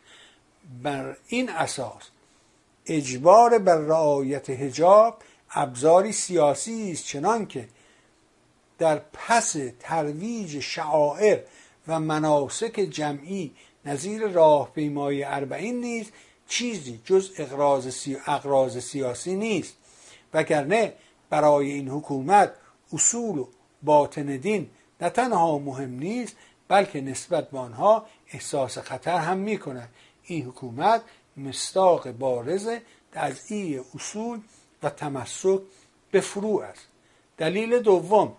[0.82, 2.03] بر این اساس
[2.87, 5.16] اجبار بر رعایت هجاب
[5.51, 7.68] ابزاری سیاسی است چنانکه
[8.78, 11.41] در پس ترویج شعائر
[11.89, 13.53] و مناسک جمعی
[13.85, 16.12] نظیر راهپیمایی اربعین نیست
[16.49, 17.30] چیزی جز
[18.26, 19.74] اقراض, سیاسی نیست.
[20.35, 20.93] وگرنه
[21.30, 22.53] برای این حکومت
[22.93, 23.47] اصول و
[23.82, 24.70] باطن دین
[25.01, 26.37] نه تنها مهم نیست
[26.68, 29.89] بلکه نسبت به آنها احساس خطر هم می کند
[30.22, 31.03] این حکومت
[31.37, 32.68] مستاق بارز
[33.12, 34.41] تضعیع اصول
[34.82, 35.61] و تمسک
[36.11, 36.87] به فروع است.
[37.39, 38.37] دلیل دوم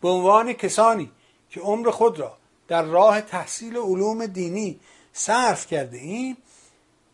[0.00, 1.10] به عنوان کسانی
[1.50, 2.36] که عمر خود را
[2.68, 4.80] در راه تحصیل علوم دینی
[5.12, 6.36] صرف کرده ایم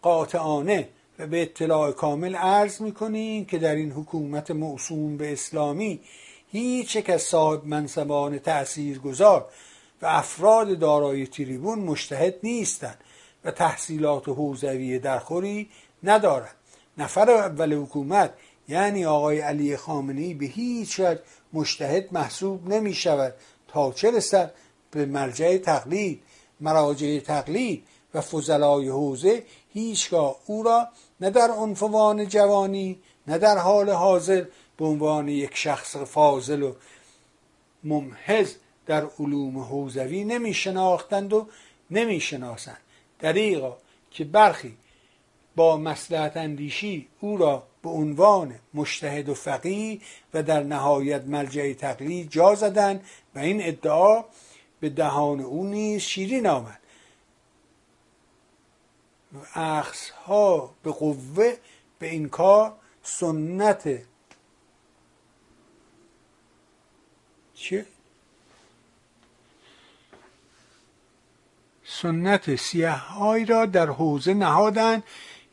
[0.02, 0.88] قاطعانه
[1.30, 6.00] به اطلاع کامل عرض می‌کنیم که در این حکومت موسوم به اسلامی
[6.52, 9.48] هیچ یک از صاحب منصبان تأثیر گذار
[10.02, 12.98] و افراد دارای تریبون مشتهد نیستند
[13.44, 15.68] و تحصیلات حوزوی درخوری
[16.02, 16.54] ندارند.
[16.98, 18.32] نفر اول حکومت
[18.68, 21.20] یعنی آقای علی خامنی به هیچ وجه
[21.52, 23.34] مشتهد محسوب نمی شود
[23.68, 24.54] تا چه رسد
[24.90, 26.22] به مرجع تقلید.
[26.60, 30.88] مراجع تقلید و فضلای حوزه هیچگاه او را
[31.22, 34.44] نه در عنفوان جوانی نه در حال حاضر
[34.76, 36.74] به عنوان یک شخص فاضل و
[37.84, 38.54] ممحز
[38.86, 41.46] در علوم حوزوی نمی شناختند و
[41.90, 42.78] نمی شناسند
[43.18, 43.76] دریغا
[44.10, 44.76] که برخی
[45.56, 49.98] با مسلحت اندیشی او را به عنوان مشتهد و فقیه
[50.34, 53.04] و در نهایت مرجع تقلید جا زدند
[53.34, 54.24] و این ادعا
[54.80, 56.81] به دهان او نیز شیرین آمد.
[59.54, 61.56] اخص ها به قوه
[61.98, 62.72] به این کار
[63.02, 63.88] سنت.
[67.54, 67.86] چه؟
[71.84, 75.04] سنت سیاه را در حوزه نهادند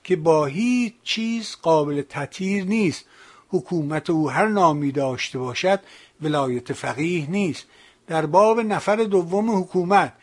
[0.03, 3.05] که با هیچ چیز قابل تطهیر نیست.
[3.49, 5.79] حکومت او هر نامی داشته باشد
[6.21, 7.65] ولایت فقیه نیست.
[8.07, 10.13] در باب نفر دوم حکومت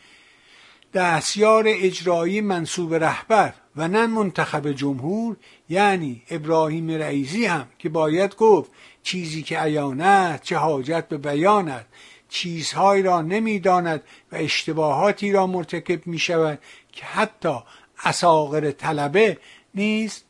[0.97, 5.37] دستیار اجرایی منصوب رهبر و نه منتخب جمهور
[5.69, 8.71] یعنی ابراهیم رئیسی هم که باید گفت
[9.03, 11.81] چیزی که عیان چه حاجت به بیان
[12.29, 16.59] چیزهایی را نمی‌داند و اشتباهاتی را مرتکب می شود
[16.91, 17.57] که حتی
[18.03, 19.37] اساغر طلبه
[19.75, 20.25] نیست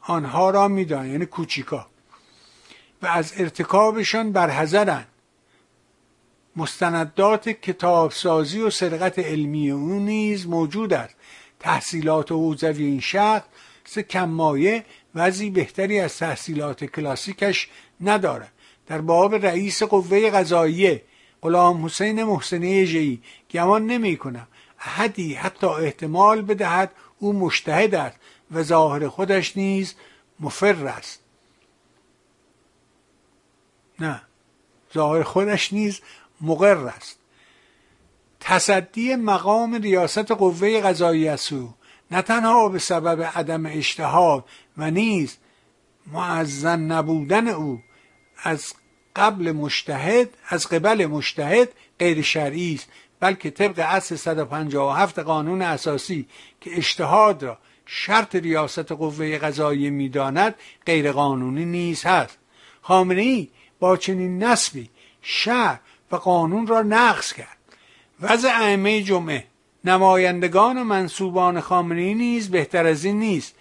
[0.00, 1.86] آنها را می‌دانند یعنی کوچیکا.
[3.02, 5.06] و از ارتکابشان برحذرند.
[6.58, 11.14] مستندات کتابسازی و سرقت علمی او نیز موجود است.
[11.60, 14.84] تحصیلات حوزوی این شخص کمایه
[15.14, 17.68] وضعی بهتری از تحصیلات کلاسیکش
[18.00, 18.52] ندارد.
[18.86, 21.02] در باب رئیس قوه قضاییه
[21.42, 24.46] غلام حسین محسنی جی گمان نمی کنم
[24.80, 28.16] احدی حتی احتمال بدهد او مشتهد است
[28.50, 29.94] و ظاهر خودش نیز
[30.40, 31.20] مفر است.
[34.00, 34.22] نه.
[34.94, 36.00] ظاهر خودش نیز
[36.40, 37.18] مقر است.
[38.40, 41.74] تصدی مقام ریاست قوه قضایی سو
[42.10, 44.44] نه تنها به سبب عدم اجتهاد
[44.76, 45.36] و نیز
[46.12, 47.80] معزن نبودن او
[48.42, 48.74] از
[49.16, 51.68] قبل مشتهد از قبل مشتهد
[51.98, 52.88] غیر شرعی است
[53.20, 56.26] بلکه طبق اصل 157 قانون اساسی
[56.60, 60.54] که اجتهاد را شرط ریاست قوه قضایی می‌داند
[60.86, 62.38] غیر قانونی نیز هست.
[62.82, 63.48] خامنه ای
[63.80, 64.90] با چنین نسبی
[65.22, 65.80] شهر
[66.12, 67.58] و قانون را نقض کرد.
[68.20, 69.44] وضع ائمه جمعه
[69.84, 73.54] نمایندگان و منصوبان خامنه نیز بهتر از این نیست.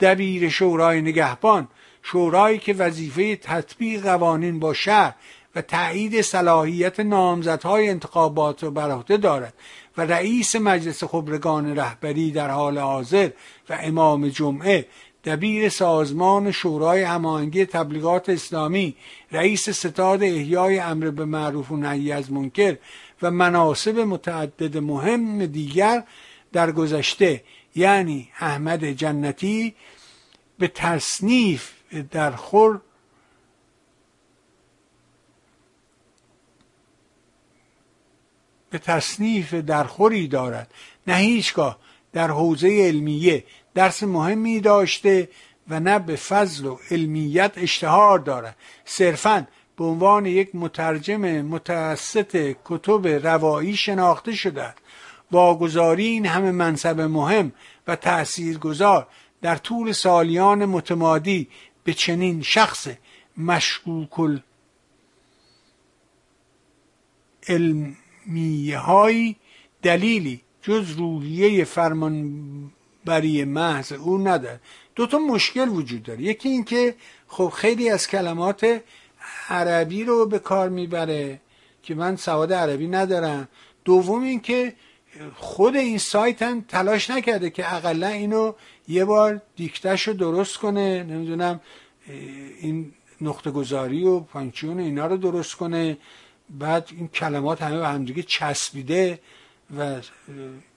[0.00, 1.68] دبیر شورای نگهبان
[2.02, 5.14] شورایی که وظیفه تطبیق قوانین با شهر
[5.54, 9.54] و تایید صلاحیت نامزدهای انتخابات را بر عهده دارد
[9.96, 13.30] و رئیس مجلس خبرگان رهبری در حال حاضر
[13.70, 14.86] و امام جمعه
[15.24, 18.96] دبیر سازمان شورای هماهنگی تبلیغات اسلامی
[19.32, 22.76] رئیس ستاد احیای امر به معروف و نهی از منکر
[23.22, 26.04] و مناسب متعدد مهم دیگر
[26.52, 27.44] در گذشته
[27.74, 29.74] یعنی احمد جنتی
[30.58, 31.72] به تصنیف
[32.10, 32.80] در خور
[38.70, 40.74] به تصنیف درخوری دارد.
[41.06, 41.78] نه هیچگاه
[42.12, 43.44] در حوزه علمیه
[43.74, 45.28] درس مهمی داشته
[45.68, 48.56] و نه به فضل و علمیت اشتهار دارد.
[48.84, 49.46] صرفا
[49.76, 54.74] به عنوان یک مترجم متوسط کتب روایی شناخته شده
[55.32, 57.52] واگذاری این همه منصب مهم
[57.86, 59.06] و تاثیرگذار
[59.42, 61.48] در طول سالیان متمادی
[61.84, 62.88] به چنین شخص
[63.36, 64.42] مشکوک
[67.48, 69.36] علمیه
[69.82, 71.64] دلیلی جز روحیه
[73.04, 74.38] فرمانبری محض او
[74.94, 76.22] دو تا مشکل وجود داره.
[76.22, 76.94] یکی اینکه
[77.28, 78.80] خب خیلی از کلمات
[79.48, 81.40] عربی رو به کار می‌بره
[81.82, 83.48] که من سواد عربی ندارم.
[83.84, 84.74] دوم اینکه
[85.34, 88.52] خود این سایت هم تلاش نکرده که اقلا اینو
[88.88, 91.02] یه بار دیکتش رو درست کنه.
[91.02, 91.60] نمی‌دونم
[92.60, 95.98] این نقطه گذاری و پانکچیون اینا رو درست کنه.
[96.50, 99.20] بعد این کلمات همه به همدیگه چسبیده
[99.78, 100.00] و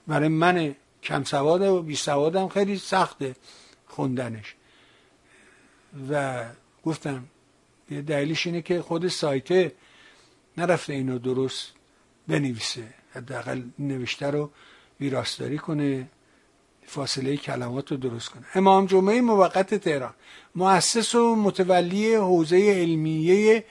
[0.06, 0.74] برای من
[1.04, 3.36] کم سواد و بی سوادم خیلی سخته
[3.86, 4.54] خوندنش.
[6.10, 6.44] و
[6.84, 7.24] گفتم
[7.90, 9.72] یه دلیلش اینه که خود سایته
[10.56, 11.72] نرفته اینو درست
[12.28, 12.94] بنویسه.
[13.14, 14.50] حداقل نوشته رو
[15.00, 16.08] ویراستاری کنه
[16.86, 18.44] فاصله کلمات رو درست کنه.
[18.54, 20.14] امام جمعه موقت تهران.
[20.54, 23.64] مؤسس و متولی حوزه علمیه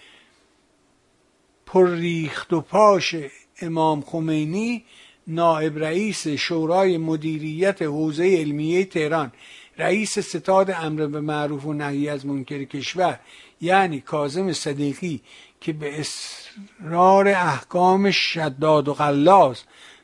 [1.66, 3.16] پرریخت و پاش
[3.62, 4.86] امام خمینی
[5.28, 9.32] نائب رئیس شورای مدیریت حوزه علمیه تهران
[9.78, 13.20] رئیس ستاد امر به معروف و نهی از منکر کشور
[13.62, 15.22] یعنی کازم صدیقی
[15.62, 19.62] که به اصرار احکام شداد و غلاز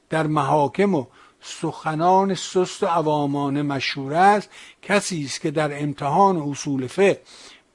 [0.09, 1.05] در محاکم و
[1.41, 4.49] سخنان سست و عوامانه مشهور است
[4.81, 7.21] کسی است که در امتحان اصول فقه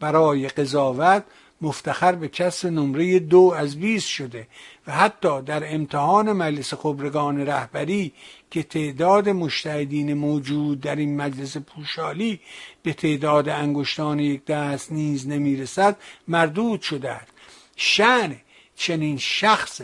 [0.00, 1.24] برای قضاوت
[1.64, 4.46] مفتخر به کسر نمره دو از 20 شده
[4.86, 8.12] و حتی در امتحان مجلس خبرگان رهبری
[8.50, 12.40] که تعداد مشتهدین موجود در این مجلس پوشالی
[12.82, 15.96] به تعداد انگشتان یک دست نیز نمی‌رسد
[16.28, 17.32] مردود شده است.
[17.76, 18.36] شن
[18.76, 19.80] چنین شخص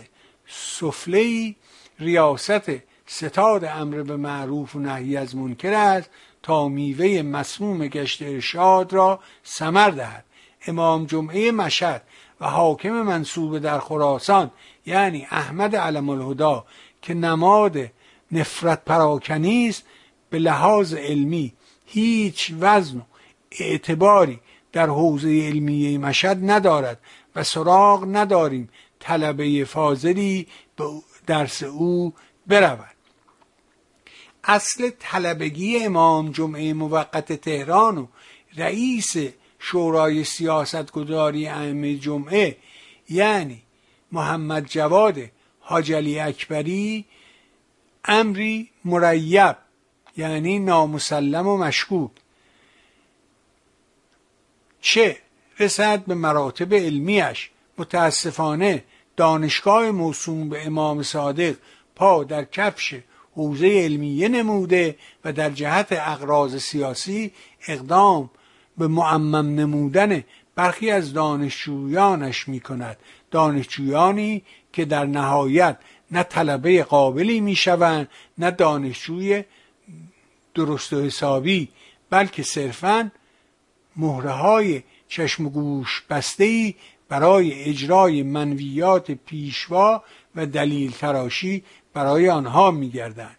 [0.49, 1.55] سفله
[1.99, 2.71] ریاست
[3.07, 6.11] ستاد امر به معروف و نهی از منکر است
[6.43, 10.25] تا میوه مسموم گشت ارشاد را سمر دهد.
[10.67, 12.03] امام جمعه مشهد
[12.41, 14.51] و حاکم منصوب در خراسان
[14.87, 16.65] یعنی احمد علم الهدا
[17.03, 17.79] که نماد
[18.33, 19.85] نفرت پراکنی است
[20.31, 21.53] به لحاظ علمی.
[21.87, 23.03] هیچ وزن و
[23.51, 24.41] اعتباری
[24.73, 27.01] در حوزه علمیه مشهد ندارد
[27.37, 28.69] و سراغ نداریم
[29.01, 30.47] طلبه فاضلی
[30.77, 30.85] به
[31.27, 32.15] درس او
[32.47, 32.95] برود.
[34.45, 38.07] اصل طلبگی امام جمعه موقت تهران و
[38.57, 39.17] رئیس
[39.63, 42.57] شورای سیاست گذاری ائمه جمعه
[43.09, 43.63] یعنی
[44.13, 45.19] محمد جواد
[45.61, 47.05] حاجلی اکبری
[48.05, 49.57] امری مریب
[50.17, 52.11] یعنی نامسلم و مشکوک.
[54.81, 55.17] چه
[55.59, 58.85] رسد به مراتب علمیش؟ متاسفانه
[59.17, 61.57] دانشگاه موسوم به امام صادق
[61.97, 62.95] پا در کفش
[63.35, 67.33] حوزه علمیه نموده و در جهت اقراض سیاسی
[67.69, 68.31] اقدام
[68.81, 70.25] به معمم نمودن
[70.55, 72.97] برخی از دانشجویانش می کند
[73.31, 75.77] دانشجویانی که در نهایت
[76.11, 78.09] نه طلبه قابلی می شوند
[78.39, 79.45] نه دانشجوی
[80.55, 81.69] درست و حسابی
[82.11, 83.11] بلکه صرفا
[83.97, 86.75] مهره های چشم گوش بسته
[87.09, 90.03] برای اجرای منویات پیشوا
[90.35, 91.65] و دلیل تراشی
[91.95, 93.37] برای آنها میگردند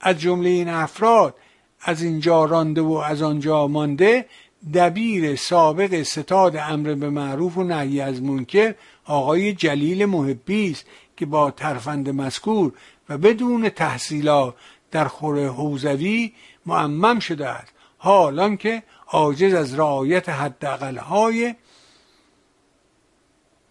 [0.00, 1.34] از جمله این افراد
[1.80, 4.26] از اینجا رانده و از آنجا مانده
[4.72, 10.86] دبیر سابق ستاد امر به معروف و نهی از منکر آقای جلیل محبی است
[11.16, 12.72] که با ترفند مذکور
[13.08, 14.54] و بدون تحصیلات
[14.90, 16.32] در خور حوزوی
[16.66, 17.72] معمم شده است.
[17.98, 21.54] حالان که عاجز از رعایت حداقلهای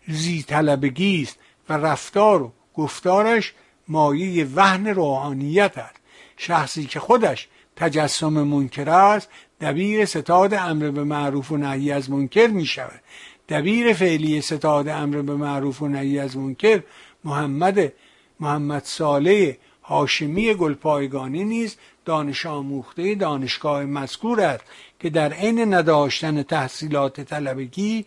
[0.08, 1.40] زی طلبگی است
[1.70, 3.54] و رفتار و گفتارش
[3.88, 5.96] مایه وهن روحانیت است.
[6.38, 9.30] شخصی که خودش تجسم منکر است
[9.64, 13.02] دبیر ستاد امر به معروف و نهی از منکر می شود
[13.50, 16.84] دبیر فعلی ستاد امر به معروف و نهی از منکر
[17.24, 17.94] محمد
[18.40, 19.54] محمد صالح
[19.84, 24.64] هاشمی گلپایگانی نیز دانش آموخته دانشگاه مذکور است
[25.00, 28.06] که در عین نداشتن تحصیلات طلبگی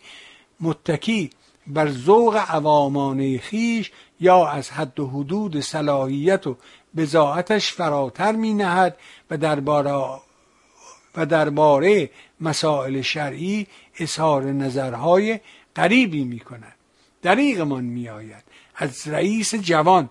[0.59, 1.29] متکی
[1.67, 6.57] بر ذوق عوامانه خیش یا از حد و حدود صلاحیت و
[6.97, 8.97] بزاعتش فراتر می نهد
[9.31, 9.91] و درباره
[11.17, 12.09] و درباره
[12.41, 13.67] مسائل شرعی
[13.99, 15.39] اظهار نظرهای
[15.75, 16.75] غریبی می کند
[17.21, 18.43] دریغمان می آید
[18.75, 20.09] از رئیس جوان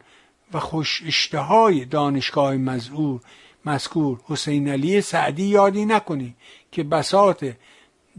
[0.52, 3.20] و خوش اشتهای دانشگاه مزعور
[3.64, 6.34] مذکور حسین علی سعدی یادی نکنی
[6.72, 7.44] که بساط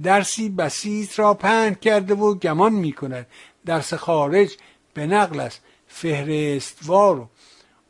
[0.04, 3.28] درسی بسیط را پند کرده و گمان می کند
[3.66, 4.58] درس خارج
[4.94, 7.30] به نقل است فهرستوار و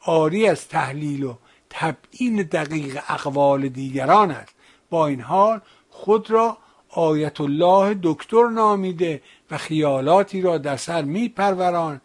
[0.01, 1.35] آری از تحلیل و
[1.69, 4.57] تبیین دقیق اقوال دیگران است.
[4.89, 6.57] با این حال خود را
[6.89, 9.21] آیت الله دکتر نامیده
[9.51, 12.01] و خیالاتی را در سر می پروران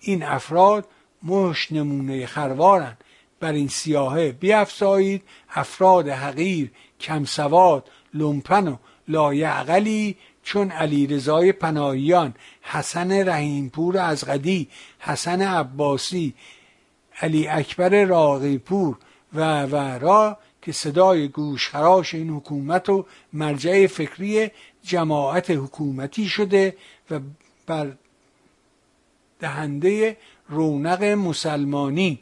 [0.00, 0.86] این افراد
[1.22, 3.04] مش نمونه خروارند.
[3.40, 5.22] بر این سیاهه بیافزایید
[5.54, 8.76] افراد حقیر کمسواد لومپن و
[9.08, 16.34] لایعقلی چون علی رضای پناهیان حسن رحیمپور از غدی حسن عباسی
[17.20, 18.96] علی اکبر راقیپور
[19.34, 24.50] و و را که صدای گوشخراش این حکومت و مرجع فکری
[24.82, 26.76] جماعت حکومتی شده
[27.10, 27.20] و
[27.66, 27.92] بر
[29.40, 30.16] دهنده
[30.48, 32.18] رونق مسلمانی.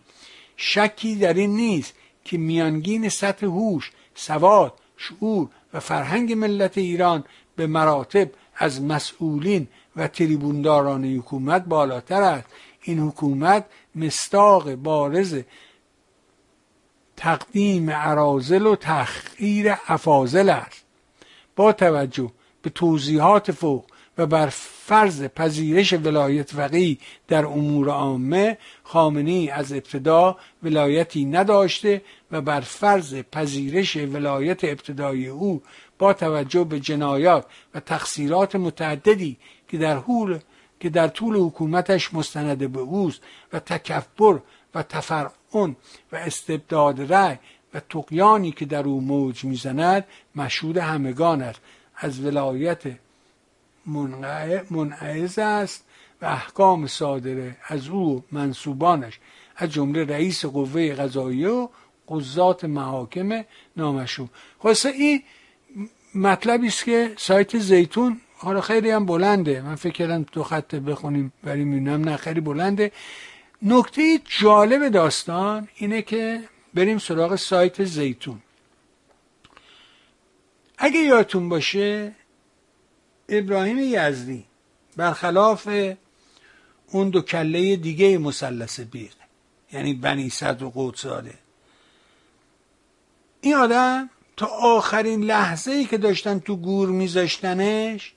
[0.56, 7.24] شکی در این نیست که میانگین سطح هوش سواد شعور و فرهنگ ملت ایران
[7.56, 12.46] به مراتب از مسئولین و تریبونداران حکومت بالاتر است.
[12.82, 13.64] این حکومت
[13.94, 15.42] مستاق بارز
[17.22, 20.84] تقدیم عرازل و تخییر افاضل است.
[21.56, 22.30] با توجه
[22.62, 23.84] به توضیحات فوق
[24.18, 24.46] و بر
[24.86, 26.98] فرض پذیرش ولایت فقیه
[27.28, 32.02] در امور عامه خامنی از ابتدا ولایتی نداشته
[32.32, 35.62] و بر فرض پذیرش ولایت ابتدای او
[35.98, 39.36] با توجه به جنایات و تقصیرات متعددی
[39.68, 40.38] که در حول
[40.80, 43.20] که در طول حکومتش مستند به اوست
[43.52, 44.38] و تکبر
[44.74, 45.76] و تفرعن
[46.12, 47.36] و استبداد رأی
[47.74, 50.04] و تقیانی که در او موج می‌زند
[50.36, 51.60] مشهود همگان است.
[51.96, 52.82] از ولایت
[54.70, 55.84] منعز است
[56.22, 59.18] و احکام صادره از او منصوبانش.
[59.56, 61.68] از جمله رئیس قوه قضاییه و
[62.08, 63.44] قضات محاکم
[63.76, 65.22] نامشون خلاصه این
[66.14, 69.60] مطلبی است که سایت زیتون حالا خیلی هم بلنده.
[69.60, 72.92] من فکر کردم دو خط بخونیم ولی می‌بینم نه خیلی بلنده.
[73.62, 78.42] نکته جالب داستان اینه که بریم سراغ سایت زیتون.
[80.78, 82.12] اگه یادتون باشه
[83.28, 84.44] ابراهیم یزدی
[84.96, 85.68] برخلاف
[86.90, 89.12] اون دو کله دیگه مثلث بیق
[89.72, 91.34] یعنی بنی صدر و قدساده.
[93.40, 98.14] این آدم تا آخرین لحظه ای که داشتن تو گور میذاشتنش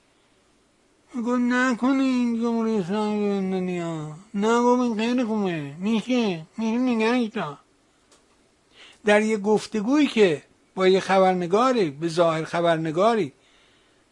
[1.14, 7.56] میگو نکنین جمهوری اسلامی دنیا نگو این خیلی خوبه میشه میشه نگه
[9.04, 10.42] در یه گفتگویی که
[10.74, 13.32] با یه خبرنگاری به ظاهر خبرنگاری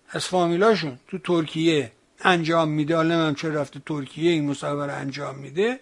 [0.09, 5.81] از فامیلاشون تو ترکیه انجام میده حالا هم چه رفته ترکیه این مصاحبه انجام میده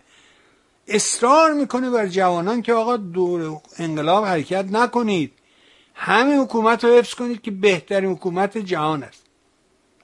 [0.89, 5.33] اصرار می‌کنه بر جوانان که آقا دور انقلاب حرکت نکنید
[5.95, 9.22] همین حکومت رو حفظ کنید که بهترین حکومت جهان است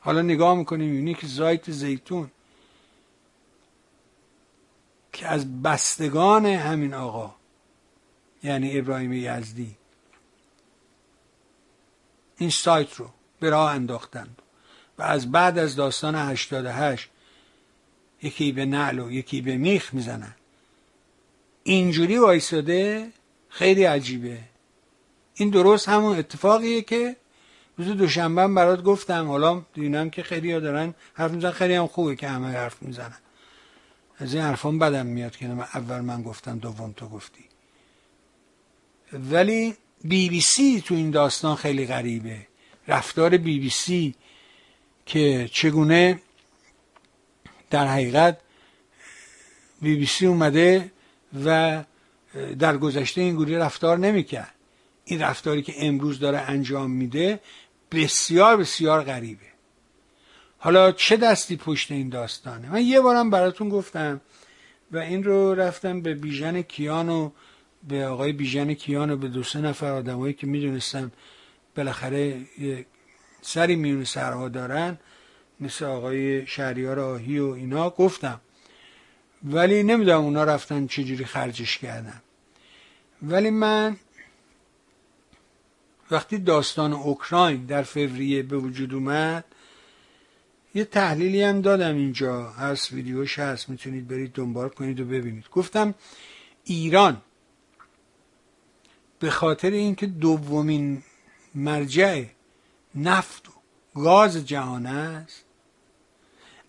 [0.09, 2.31] حالا نگاه می‌کنیم می‌بینی که زایت زیتون
[5.13, 7.35] که از بستگان همین آقا
[8.43, 9.77] یعنی ابراهیم یزدی
[12.39, 14.43] این سایت رو به راه انداختند
[14.99, 17.09] و از بعد از داستان 88
[18.23, 20.35] یکی به نعل و یکی به میخ می‌زنن.
[21.63, 23.13] اینجوری وایساده
[23.49, 24.39] خیلی عجیبه.
[25.35, 27.17] این درست همون اتفاقیه که
[27.79, 29.27] روز دوشنبه برات گفتم.
[29.27, 31.53] حالا دیدم که خیلی ها دارن حرف می‌زنن.
[31.53, 33.19] خیلی هم خوبه که همه حرف می‌زنن.
[34.19, 37.45] از این حرفان بدم میاد که من اول من گفتم دوم تو گفتی.
[39.13, 39.75] ولی
[40.05, 42.47] بی بی سی تو این داستان خیلی غریبه.
[42.89, 44.15] رفتار بی بی سی
[45.07, 46.21] که چگونه
[47.71, 48.39] در حقیقت
[49.83, 50.93] بی بی سی اومده
[51.45, 51.85] و
[52.59, 54.55] در گذشته این گوری رفتار نمی‌کرد.
[55.05, 57.41] این رفتاری که امروز داره انجام میده
[57.91, 59.49] بسیار بسیار غریبه.
[60.59, 64.21] حالا چه دستی پشت این داستانه؟ من یه بارم براتون گفتم
[64.93, 67.31] و این رو رفتم به بیژن کیان و
[67.89, 71.13] به آقای بیژن کیان و به دو سه نفر آدمایی که می‌دونستم
[71.77, 72.41] بالاخره
[73.43, 74.99] سری میون سرها دارن
[75.61, 78.41] مثل آقای شهریار آهی و اینا گفتم.
[79.45, 82.23] ولی نمی‌دونم اونا رفتن چجوری خرجش کردن.
[83.23, 83.97] ولی من
[86.11, 89.45] وقتی داستان اوکراین در فوریه به وجود اومد
[90.75, 92.51] یه تحلیلی هم دادم اینجا.
[92.51, 95.45] هست ویدیوش هست می‌تونید برید دنبال کنید و ببینید.
[95.53, 95.95] گفتم
[96.65, 97.23] ایران
[99.19, 101.03] به خاطر اینکه دومین
[101.55, 102.25] مرجع
[102.95, 103.53] نفت و
[103.95, 105.45] گاز جهان است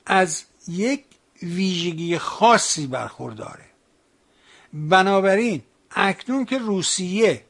[0.05, 1.05] از یک
[1.43, 3.65] ویژگی خاصی برخورداره.
[4.73, 5.61] بنابراین
[5.91, 7.43] اکنون که روسیه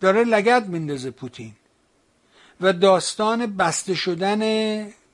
[0.00, 1.52] داره لگت میندازه پوتین.
[2.60, 4.42] و داستان بسته شدن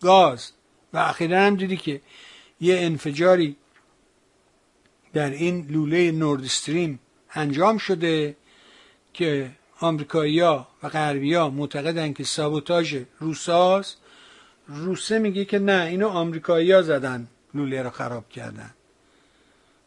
[0.00, 0.52] گاز.
[0.92, 2.00] و اخیرا هم دیدی که
[2.60, 3.56] یه انفجاری
[5.12, 6.98] در این لوله نورد استریم
[7.34, 8.36] انجام شده
[9.12, 13.96] که آمریکایی‌ها و غربی‌ها معتقدن که سابوتاژ روساست.
[14.68, 18.70] روسه میگه که نه اینو آمریکایی‌ها زدن لوله رو خراب کردن.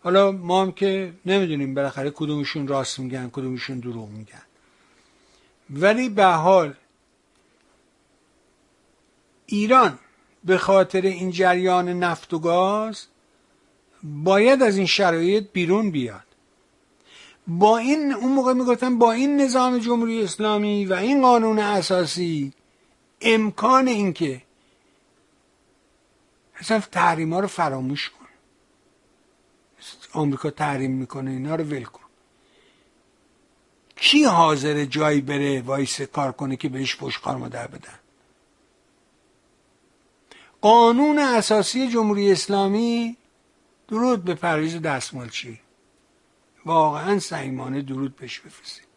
[0.03, 4.48] حالا ما هم که نمی‌دونیم بالاخره کدومشون راست میگن کدومشون دروغ میگن.
[5.69, 6.75] ولی به حال
[9.45, 9.99] ایران
[10.43, 13.05] به خاطر این جریان نفت و گاز
[14.03, 16.23] باید از این شرایط بیرون بیاد.
[17.47, 22.53] با این اون موقع می‌گفتن با این نظام جمهوری اسلامی و این قانون اساسی
[23.21, 24.41] امکان اینکه
[26.55, 28.25] اصلا تحریم ها رو فراموش کن.
[30.13, 32.08] آمریکا تحریم می‌کنه اینا رو ول کن.
[34.01, 37.99] کی حاضر جایی بره Voice کار کنه که بهش پشکار مادر بدن؟
[40.61, 43.17] قانون اساسی جمهوری اسلامی
[43.87, 45.59] درود به پرویز دستمالچی.
[46.65, 48.87] واقعا صمیمانه درود بهش بفرستید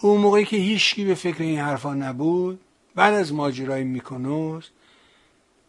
[0.00, 2.60] اون موقعی که هیچکی به فکر این حرفا نبود
[2.94, 4.68] بعد از ماجرای میکنوس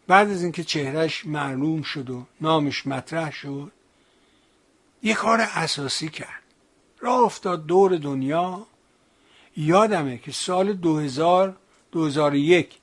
[0.07, 3.71] بعد از اینکه چهرش معلوم شد و نامش مطرح شد
[5.03, 6.44] یه کار اساسی کرد.
[6.99, 8.67] راه افتاد دور دنیا.
[9.57, 11.55] یادمه که سال 2000
[11.91, 12.77] 2001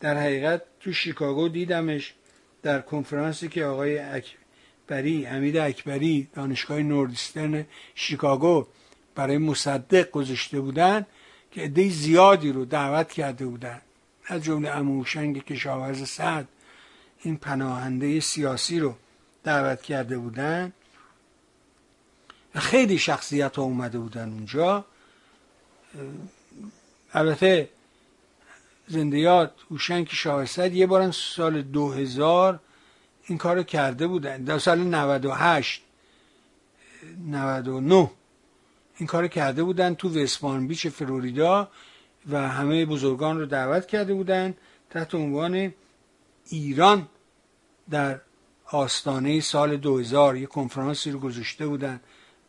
[0.00, 2.14] در حقیقت تو شیکاگو دیدمش
[2.62, 8.66] در کنفرانسی که آقای اکبری امید اکبری دانشگاه نوردسترن شیکاگو
[9.14, 11.06] برای مصدق گذاشته بودن
[11.50, 13.80] که عده زیادی رو دعوت کرده بودن.
[14.26, 16.48] از جمله اموشنگ کشاورز سعد
[17.22, 18.94] این پناهنده سیاسی رو
[19.44, 20.72] دعوت کرده بودن.
[22.54, 24.84] خیلی شخصیت ها اومده بودن اونجا.
[27.12, 27.68] البته
[28.86, 32.60] زندیات هوشنگ شاهستد یه بارم سال 2000
[33.26, 34.44] این کارو کرده بودن.
[34.44, 35.82] در سال 98
[37.28, 38.10] 99
[38.98, 41.68] این کارو کرده بودن تو وسپان بیچ فلوریدا
[42.30, 44.54] و همه بزرگان رو دعوت کرده بودن
[44.90, 45.74] تحت عنوان
[46.48, 47.08] ایران
[47.90, 48.20] در
[48.66, 52.00] آستانه سال 2000 یه کنفرانسی رو گذاشته بودن.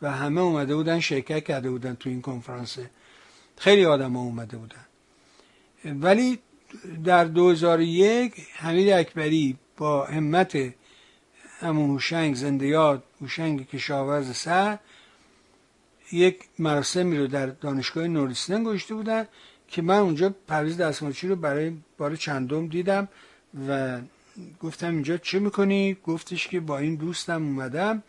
[0.06, 2.78] و همه اومده بودن شرکت کرده بودن تو این کنفرانس
[3.58, 4.86] خیلی آدم ها اومده بودن.
[5.86, 6.40] ولی
[7.04, 10.58] در 2001 حمید اکبری با همت
[11.60, 14.78] همون هوشنگ زنده یاد هوشنگ کشاورز سر
[16.12, 19.28] یک مراسمی رو در دانشگاه نوریستن گذاشته بودن
[19.68, 23.08] که من اونجا پرویز دستمالچی رو برای بار چندم دیدم
[23.68, 24.00] و
[24.62, 28.04] گفتم اینجا چه می‌کنی؟ گفتش که با این دوستم اومدم.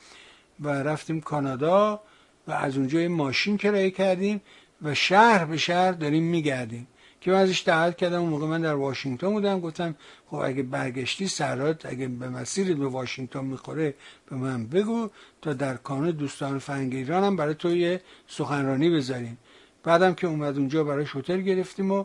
[0.61, 2.01] و رفتیم کانادا
[2.49, 4.41] و از اونجا یه ماشین کرایه کردیم
[4.83, 6.87] و شهر به شهر داریم میگردیم.
[7.21, 9.95] که من ازش دعوت کردم اون موقع من در واشنگتن بودم گفتم
[10.27, 13.95] خب اگه برگشتی سرات اگه به مسیر به واشنگتن می‌خوره
[14.31, 15.11] به من بگو
[15.43, 19.39] تا در کانون دوستان فرنگ ایران برای تو یه سخنرانی بذاریم.
[19.85, 22.05] بعدم که اومد اونجا برای هتل گرفتیم و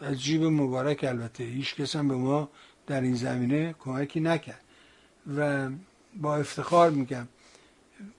[0.00, 1.44] از جیب مبارک البته.
[1.44, 2.48] هیچ کس هم به ما
[2.86, 4.60] در این زمینه کمکی نکرد.
[5.36, 5.68] و
[6.14, 7.28] با افتخار میگم.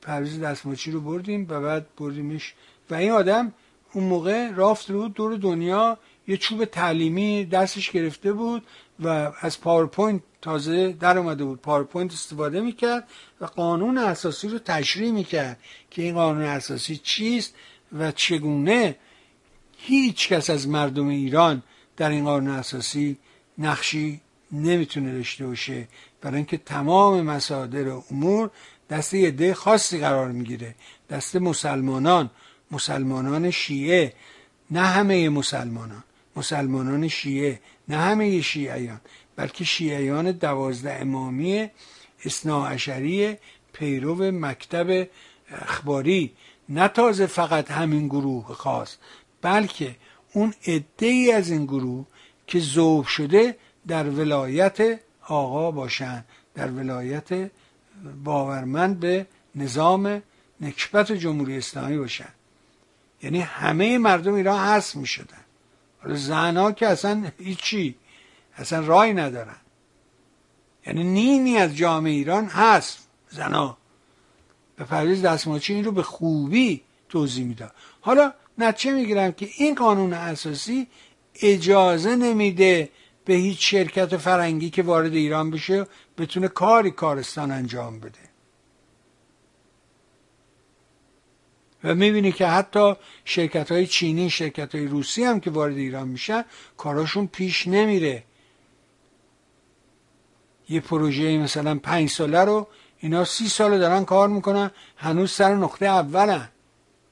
[0.02, 2.54] پرویز دستمالچی رو بردیم و بعد بردیمش.
[2.90, 3.54] و این آدم
[3.94, 5.98] اون موقع راه افتاد دور دنیا
[6.28, 8.64] یه چوب تعلیمی دستش گرفته بود
[9.00, 11.62] و از PowerPoint تازه در اومده بود.
[11.62, 13.08] PowerPoint استفاده می‌کرد
[13.42, 15.60] و قانون اساسی رو تشریح می‌کرد
[15.92, 17.56] که این قانون اساسی چیست
[17.92, 18.96] و چگونه
[19.78, 21.64] هیچ کس از مردم ایران
[21.98, 23.18] در این قانون اساسی
[23.58, 24.22] نقشی
[24.52, 25.88] نمی‌تونه داشته باشه.
[26.24, 28.50] برای اینکه تمام مصادر امور
[28.90, 30.76] دست یه خاصی قرار می‌گیره.
[31.10, 32.30] دست مسلمانان
[32.72, 34.14] مسلمانان شیعه
[34.72, 36.04] نه همه مسلمانان.
[36.36, 39.02] مسلمانان شیعه نه همه شیعیان
[39.36, 41.70] بلکه شیعیان دوازده امامی
[42.26, 42.66] اصنا
[43.74, 45.08] پیرو مکتب
[45.50, 46.32] اخباری.
[46.70, 48.96] نه تازه فقط همین گروه خاص
[49.42, 49.96] بلکه
[50.34, 52.06] اون عده از این گروه
[52.48, 56.26] که ذوب شده در ولایت آقا باشند
[56.56, 57.52] در ولایت
[58.24, 60.22] باورمند به نظام
[60.62, 62.34] نکبت جمهوری اسلامی باشند
[63.24, 65.44] یعنی همه مردم ایران هست می شدن
[66.02, 67.96] حالا زنها که اصلا هیچی
[68.58, 69.56] اصلا رای ندارن.
[70.88, 73.78] یعنی نیمی از جامعه ایران هست زنها.
[74.76, 77.72] به پرویز دستماچی این رو به خوبی توضیح می‌داد
[78.02, 80.88] حالا نتیجه می‌گیرم که این قانون اساسی
[81.42, 82.90] اجازه نمیده
[83.26, 85.86] به هیچ شرکت فرنگی که وارد ایران بشه
[86.18, 88.20] بتونه کاری کارستان انجام بده.
[91.84, 92.94] و می‌بینی که حتی
[93.26, 96.46] شرکت های چینی شرکت های روسی هم که وارد ایران میشن
[96.78, 98.24] کاراشون پیش نمیره.
[100.70, 102.68] یه پروژه مثلا پنج ساله رو
[103.00, 106.50] اینا سی ساله دارن کار می‌کنن هنوز سر نقطه اولن.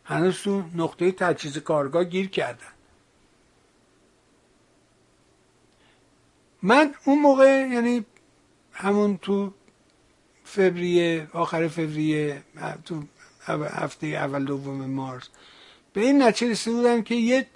[0.04, 2.81] هنوز تو نقطه تجهیز کارگاه گیر کردن.
[6.64, 8.06] من اون موقع یعنی
[8.72, 9.54] همون تو
[10.44, 12.44] فوریه آخر فوریه
[12.86, 13.04] تو
[13.74, 15.30] هفته اول دوم مارس
[15.94, 17.48] به این نتیجه رسیده بودم که یه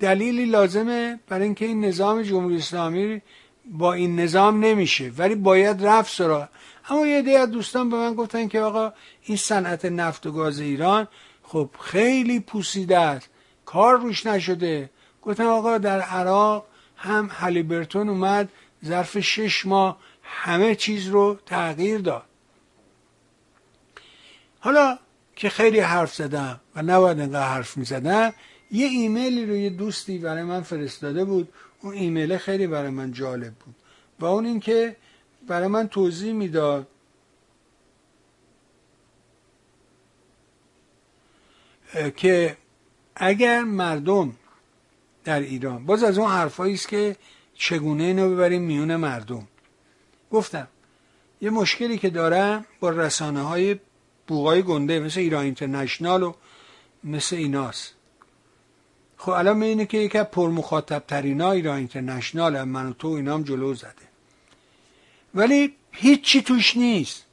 [0.00, 3.22] دلیلی لازمه برای اینکه این نظام جمهوری اسلامی
[3.70, 6.48] با این نظام نمیشه ولی باید رفت سراغ.
[6.88, 10.60] اما یه عده از دوستان به من گفتن که آقا این صنعت نفت و گاز
[10.60, 11.08] ایران
[11.42, 13.28] خب خیلی پوسیده است
[13.64, 14.90] کار روش نشده.
[15.22, 16.66] گفتم آقا در عراق
[16.98, 18.48] هم هلیبرتون اومد
[18.84, 22.24] ظرف شش ماه همه چیز رو تغییر داد.
[24.60, 24.98] حالا
[25.36, 28.32] که خیلی حرف زدم و نباید انقدر حرف می‌زدم
[28.70, 31.48] یه ایمیلی رو یه دوستی برای من فرستاده بود.
[31.80, 33.74] اون ایمیل خیلی برای من جالب بود.
[34.20, 34.96] و اون اینکه
[35.46, 36.86] برای من توضیح می‌داد.
[42.16, 42.56] که
[43.16, 44.36] اگر مردم
[45.24, 45.86] در ایران.
[45.86, 47.16] باز از اون حرفایی است که
[47.54, 49.48] چگونه اینو ببریم میون مردم.
[50.32, 50.68] گفتم
[51.40, 53.76] یه مشکلی که دارم با رسانه های
[54.26, 56.32] بوغای گنده مثل ایران اینترنشنال و
[57.04, 57.94] مثل ایناست.
[59.16, 63.42] خب الان اینه که یکی از پرمخاطب ترین ایران اینترنشنال هم من و تو اینام
[63.42, 64.08] جلو زده.
[65.34, 67.24] ولی هیچی توش نیست.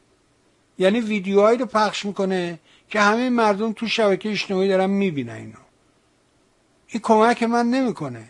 [0.79, 2.59] یعنی ویدیوهایی رو پخش می‌کنه
[2.89, 5.64] که همه مردم تو شبکه اجتماعی دارن می‌بینن اینو.
[6.95, 8.23] این کمک من نمی‌کنه.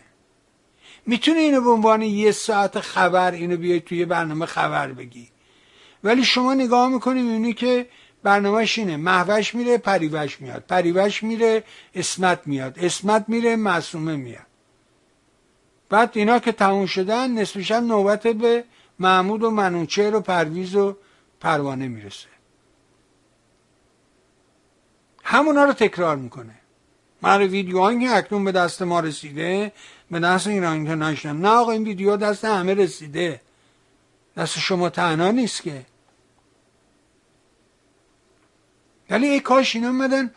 [1.06, 5.28] می‌تونه اینو به عنوان یه ساعت خبر اینو بیای توی برنامه خبر بگی.
[6.04, 7.88] ولی شما نگاه می‌کنی می‌بینی که
[8.22, 8.96] برنامهش اینه.
[8.96, 10.64] محوش میره پریوش میاد.
[10.68, 11.64] پریوش میره
[11.94, 12.78] اسمت میاد.
[12.78, 14.46] اسمت میره معصومه میاد.
[15.88, 18.64] بعد اینا که تموم شدن نصفشن نوبت به
[18.98, 20.96] محمود و منوچهر و پرویز و
[21.40, 22.28] پروانه می‌رسه.
[25.22, 26.54] همونا رو تکرار می‌کنه.
[27.22, 29.72] من ویدیوهایی که اکنون به دست ما رسیده
[30.10, 33.40] به دست ایران اینترنشنال نه آقا این ویدیو دست همه رسیده.
[34.36, 35.86] دست شما تنها نیست که.
[39.10, 40.30] ولی ای کاش اینا اومدن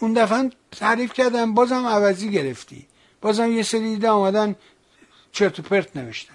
[0.00, 2.86] اون دفعه تعریف کردن بازم عوضی گرفتی.
[3.20, 4.56] بازم یه سری دیده آمدن
[5.32, 6.34] چرت و پرت نوشتن.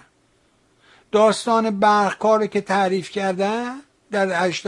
[1.12, 4.66] داستان برخکار که تعریف کردن در 88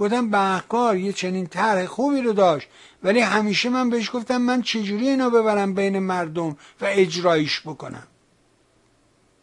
[0.00, 2.68] گفتم برخکار یه چنین طرح خوبی رو داشت.
[3.02, 6.48] ولی همیشه من بهش گفتم من چجوری اینو ببرم بین مردم
[6.80, 8.06] و اجرایش بکنم؟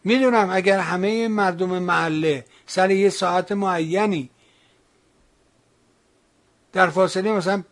[0.04, 4.30] می‌دونم اگر همه مردم محله سر یه ساعت معینی
[6.74, 7.64] در فاصله مثلا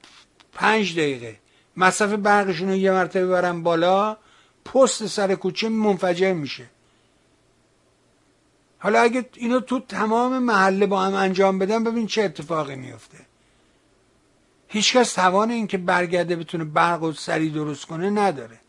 [0.54, 1.40] پنج دقیقه
[1.78, 4.18] مصرف برقشون رو یه مرتبه ببرن بالا
[4.66, 6.66] پست سر کوچه منفجر میشه.
[8.84, 13.18] حالا اگه اینو تو تمام محله با هم انجام بدن ببین چه اتفاقی میفته.
[14.68, 18.60] هیچکس توان این که برگرده بتونه برق و سری درست کنه نداره.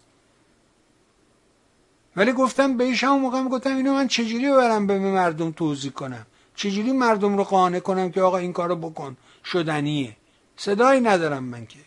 [2.16, 6.26] ولی گفتم بهش هم موقع گفتم اینو من چجوری ببرم به مردم توضیح کنم؟
[6.56, 10.16] چجوری مردم رو قانع کنم که آقا این کارو بکن؟ شدنیه.
[10.56, 11.78] صدایی ندارم من که.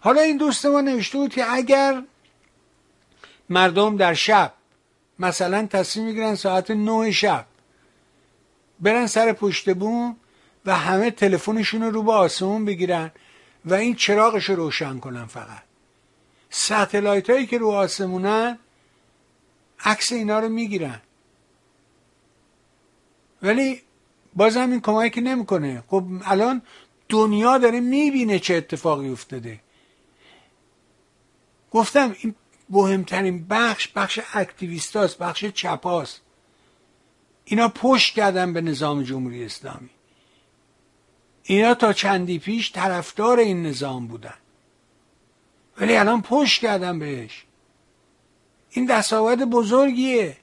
[0.00, 2.02] حالا این دوست ما نوشته بود که اگر
[3.48, 4.52] مردم در شب
[5.18, 7.46] مثلا تصمیم می‌گیرن ساعت نه شب
[8.80, 10.16] برن سر پشت بوم
[10.66, 13.10] و همه تلفنشون رو به آسمون بگیرن
[13.64, 15.62] و این چراغش رو روشن کنن فقط.
[16.50, 18.58] ستلایت هایی که رو آسمونن
[19.84, 21.00] عکس اینا رو می‌گیرن.
[23.42, 23.82] ولی
[24.34, 25.84] بازم این کمکی نمی‌کنه.
[25.88, 26.62] خب الان
[27.08, 29.60] دنیا داره می‌بینه چه اتفاقی افتاده.
[31.70, 32.34] گفتم این
[32.68, 36.20] مهمترین بخش بخش اکتیویستاست بخش چپاست.
[37.44, 39.90] اینا پشت کردن به نظام جمهوری اسلامی.
[41.42, 44.34] اینا تا چندی پیش طرفدار این نظام بودن.
[45.80, 47.44] ولی الان پشت کردن بهش.
[48.70, 50.36] این دستاورد بزرگیه.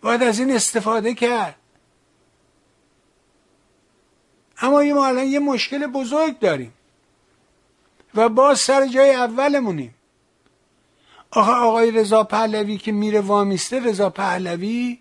[0.00, 1.56] باید از این استفاده کرد.
[4.60, 6.72] اما ما الان یه مشکل بزرگ داریم.
[8.14, 9.94] و باز سر جای اولمونیم.
[11.30, 14.98] آقا آقای رضا پهلوی که میره وامیسته رضا پهلوی.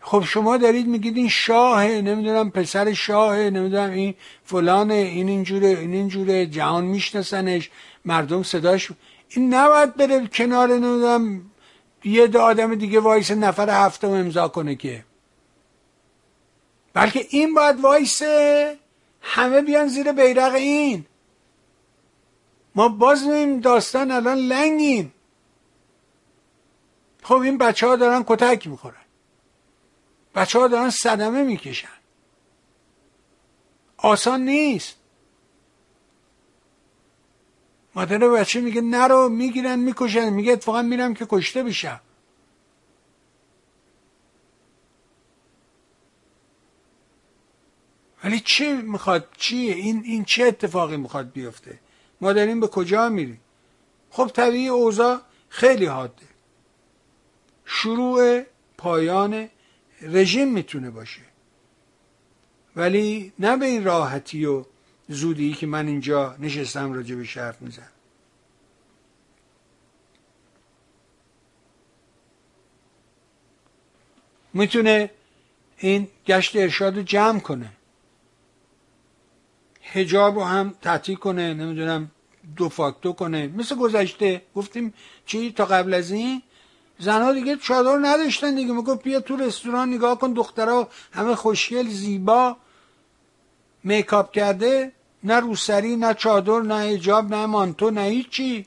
[0.00, 4.14] خب شما دارید میگید این شاهه نمی‌دونم پسر شاهه نمی‌دونم این
[4.44, 7.70] فلانه این اینجوره این اینجوره جهان میشناسنش
[8.04, 8.88] مردم صداش
[9.28, 11.50] این نباید بره کنار نمی‌دونم
[12.04, 15.04] یه آدم دیگه وایس نفر هفتم امضا کنه که.
[16.92, 18.76] بلکه این باید وایسه
[19.20, 21.06] همه بیان زیر بیرق این.
[22.74, 25.14] ما باز این داستان الان لنگیم.
[27.22, 29.04] خب این بچه ها دارن کتک می‌خورن.
[30.34, 31.88] بچه ها دارن صدمه می‌کشن.
[33.96, 34.96] آسان نیست.
[37.94, 40.30] مادر بچه میگه نرو می‌گیرن می‌کشن.
[40.30, 42.00] میگه اتفاقا میرم که کشته بشم.
[48.24, 51.78] ولی چی می‌خواد؟ چیه؟ این این چه اتفاقی می‌خواد بیفته؟
[52.20, 53.40] ما داریم به کجا میریم؟
[54.10, 56.26] خب طبیعی اوضاع خیلی حاده.
[57.64, 58.42] شروع
[58.78, 59.48] پایان
[60.02, 61.20] رژیم می‌تونه باشه.
[62.76, 64.64] ولی نه به این راحتی و
[65.08, 67.88] زودی که من اینجا نشستم راجع به حرف میزن
[74.52, 75.10] می‌تونه
[75.76, 77.72] این گشت ارشاد رو جمع کنه.
[79.92, 82.10] هجاب رو هم تعطیل کنه نمی‌دونم
[82.56, 83.46] دو فاکتو کنه.
[83.46, 84.94] مثل گذشته گفتیم
[85.26, 86.42] چی تا قبل از این؟
[86.98, 88.72] زنها دیگه چادر نداشتن دیگه.
[88.72, 92.56] میگو بیا تو رستوران نگاه کن دخترها همه خوشگل زیبا.
[93.84, 94.92] میکاپ کرده
[95.24, 98.66] نه روسری نه چادر نه هجاب نه مانتو نه هیچی.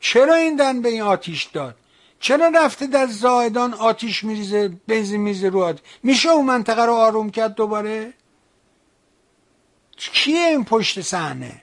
[0.00, 1.76] چرا این دن به این آتیش داد؟
[2.20, 7.30] چرا رفته در زایدان آتیش میریزه بنزین میریزه رو آتیش؟ میشه اون منطقه رو آروم
[7.30, 8.12] کرد دوباره؟
[9.96, 11.62] کیه این پشت صحنه؟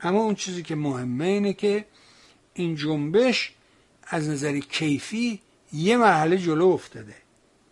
[0.00, 1.84] اما اون چیزی که مهمه اینه که
[2.54, 3.54] این جنبش
[4.02, 5.42] از نظر کیفی
[5.72, 7.14] یه مرحله جلو افتاده.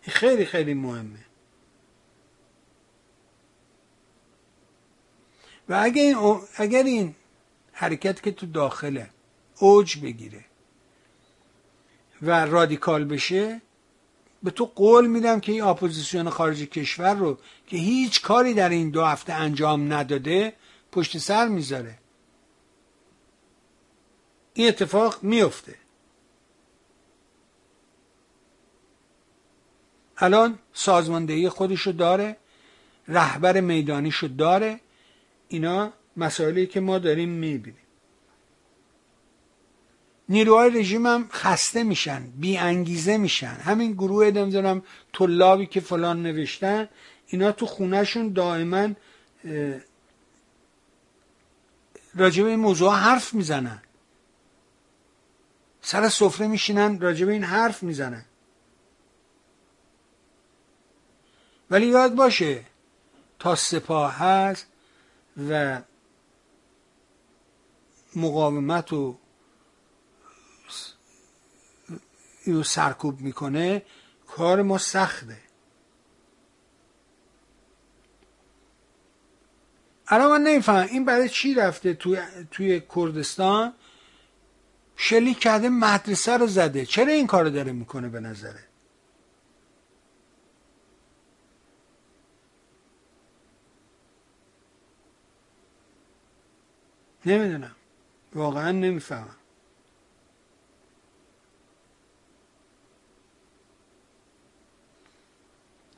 [0.01, 1.25] خیلی خیلی مهمه.
[5.69, 7.15] و اگر این, اگر این
[7.81, 9.09] حرکت که تو داخله.
[9.59, 10.45] اوج بگیره.
[12.21, 13.61] و رادیکال بشه
[14.43, 17.37] به تو قول میدم که این اپوزیسیون خارج کشور رو
[17.67, 20.53] که هیچ کاری در این دو هفته انجام نداده
[20.91, 21.97] پشت سر می‌ذاره.
[24.53, 25.75] این اتفاق میفته.
[30.17, 32.37] الان سازماندهی خودشو داره
[33.07, 34.79] رهبر میدانیشو داره.
[35.47, 37.81] اینا مسائلی که ما داریم می‌بینیم.
[40.29, 43.47] نیروهای رژیم هم خسته میشن بی انگیزه میشن.
[43.47, 44.83] همین گروه نمی‌دونم
[45.13, 46.89] طلابی که فلان نوشتن
[47.27, 48.89] اینا تو خونهشون دائما
[52.15, 53.81] راجب این موضوع حرف می‌زنن.
[55.81, 58.25] سر سفره میشینن راجب این حرف می‌زنن.
[61.71, 62.63] ولی یاد باشه
[63.39, 64.67] تا سپاه هست
[65.49, 65.81] و
[68.15, 69.17] مقاومت رو
[72.45, 73.81] رو سرکوب می‌کنه
[74.27, 75.37] کار ما سخته.
[80.07, 82.17] الان من نمیفهم این برای چی رفته توی,
[82.51, 83.73] توی کردستان؟
[84.95, 86.85] شلیک کرده مدرسه رو زده.
[86.85, 88.63] چرا این کار داره می‌کنه به نظره؟
[97.25, 97.75] نمی‌دونم.
[98.35, 99.35] واقعا نمی‌فهمم.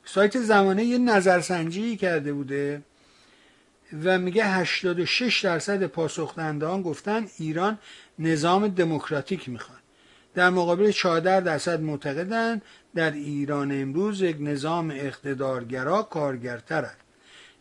[0.04, 2.82] سایت زمانه یه نظرسنجی کرده بوده
[4.04, 7.78] و میگه 86 درصد پاسخدهندگان گفتن ایران
[8.18, 9.78] نظام دموکراتیک می‌خوان.
[10.34, 12.62] در مقابل 14 درصد معتقدند
[12.94, 16.96] در ایران امروز یک نظام اقتدارگرا کارگرتر است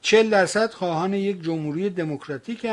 [0.02, 2.66] 40 درصد خواهان یک جمهوری دموکراتیک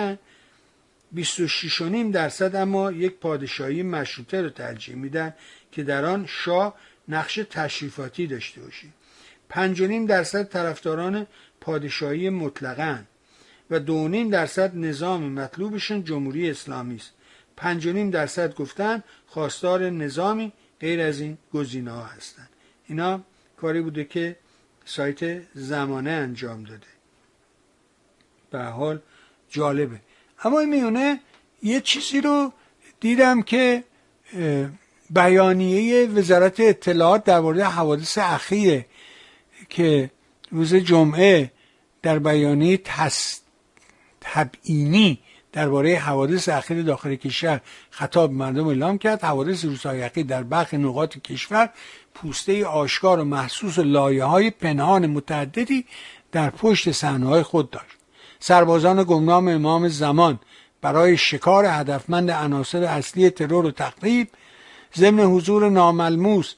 [1.17, 5.35] 26.5 درصد اما یک پادشاهی مشروطه رو ترجیح میدن
[5.73, 6.75] که در آن شاه
[7.09, 8.87] نقش تشریفاتی داشته باشه.
[9.51, 11.27] 5.5 درصد طرفداران
[11.61, 13.07] پادشاهی مطلقن
[13.71, 17.13] و 2.5 درصد نظام مطلوبشون جمهوری اسلامی است.
[17.59, 22.49] 5.5 درصد گفتن خواستار نظامی غیر از این گزینه ها هستند.
[22.87, 23.21] اینا
[23.57, 24.37] کاری بوده که
[24.85, 26.87] سایت زمانه انجام داده.
[28.51, 29.01] به حال
[29.49, 30.01] جالبه.
[30.45, 31.21] اما این میونه
[31.63, 32.53] یه چیزی رو
[33.01, 33.85] دیدم که
[35.11, 38.87] بیانیه وزارت اطلاعات درباره حوادث اخیره
[39.69, 40.11] که
[40.51, 41.53] روز جمعه
[42.03, 43.41] در بیانیه تس
[44.21, 45.19] تبعینی
[45.53, 47.61] درباره حوادث اخیر داخل کشور
[47.91, 49.25] خطاب مردم اعلام کرد.
[49.25, 51.71] حوادث روزهای اخیر در برخی نقاط کشور
[52.15, 55.85] پوسته آشکار و محسوس لایه های پنهان متعددی
[56.33, 58.00] در پشت صحنه خود داشت.
[58.41, 60.39] سربازان گمنام امام زمان
[60.83, 64.29] برای شکار هدفمند عناصر اصلی ترور و تقریب
[64.97, 66.55] ضمن حضور ناملموس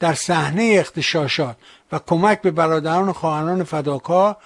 [0.00, 1.56] در صحنه اختشاشات
[1.92, 4.36] و کمک به برادران و خواهران فداکار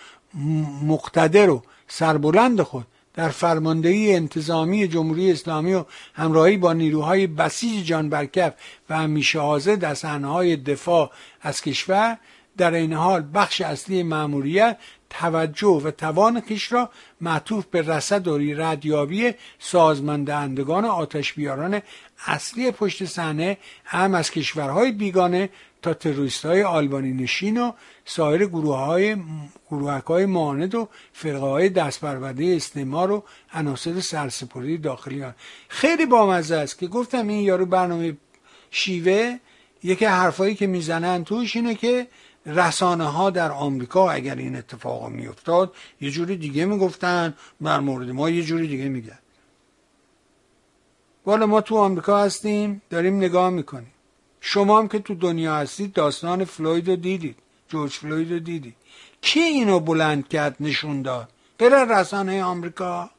[0.82, 5.84] مقتدر و سربلند خود در فرماندهی انتظامی جمهوری اسلامی و
[6.14, 8.52] همراهی با نیروهای بسیج جان برکف
[8.90, 11.10] و همیشه حاضر در صحنه‌های دفاع
[11.42, 12.18] از کشور
[12.56, 14.78] در این حال بخش اصلی مأموریت
[15.20, 16.90] توجه و توان خیش را
[17.20, 19.32] معطوف به رسد و ردیابی
[20.84, 21.82] آتش بیاران
[22.26, 25.50] اصلی پشت صحنه هم از کشورهای بیگانه
[25.82, 27.72] تا تروریست های آلبانی نشین و
[28.04, 29.16] سایر گروه های
[29.70, 33.24] گروهک های معاند و فرقه های دست برورده استعمار و
[33.54, 35.32] عناصر سرسپردی داخلی ها.
[35.68, 38.16] خیلی بامزه است که گفتم این یارو برنامه
[38.70, 39.38] شیوه
[39.82, 42.06] یکی حرفایی که می‌زنن توش اینه که
[42.46, 48.30] رسانه ها در آمریکا اگر این اتفاق میافتاد یه جوری دیگه می‌گفتن بر مورد ما
[48.30, 49.18] یه جوری دیگه میگن.
[51.26, 53.92] والا ما تو آمریکا هستیم داریم نگاه می‌کنیم.
[54.40, 57.36] شما هم که تو دنیا هستید داستان فلوید رو دیدید
[57.68, 58.74] جورج فلوید رو دیدید.
[59.20, 61.28] کی اینو بلند کرد نشون داد؟
[61.58, 63.10] غیر رسانه آمریکا.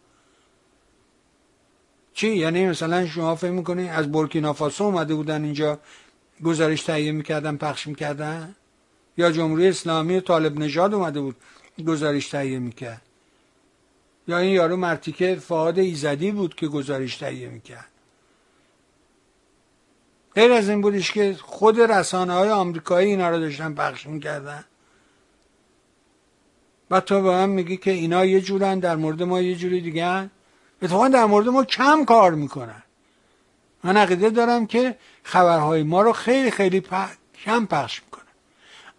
[2.13, 5.79] چی؟ یعنی مثلا شما فکر می‌کنید از بورکینافاسو اومده بودن اینجا
[6.43, 8.55] گزارش تهیه می‌کردن پخش می‌کردن؟
[9.17, 11.35] یا جمهوری اسلامی طالب نژاد اومده بود
[11.87, 13.01] گزارش تهیه می‌کرد.
[14.27, 17.87] یا این یارو مرتیکه فعاد ایزدی بود که گزارش تهیه می‌کرد.
[20.35, 24.65] غیر از این بودش که خود رسانه های آمریکایی اینا رو داشتن پخش می‌کردن.
[26.91, 30.29] و تو به من میگی که اینا یه جورن در مورد ما یه جوری دیگه
[30.81, 32.83] اتفاقا در مورد ما کم کار می‌کنن.
[33.83, 36.83] من عقیده دارم که خبرهای ما رو خیلی خیلی
[37.45, 38.12] کم پخش می‌کنن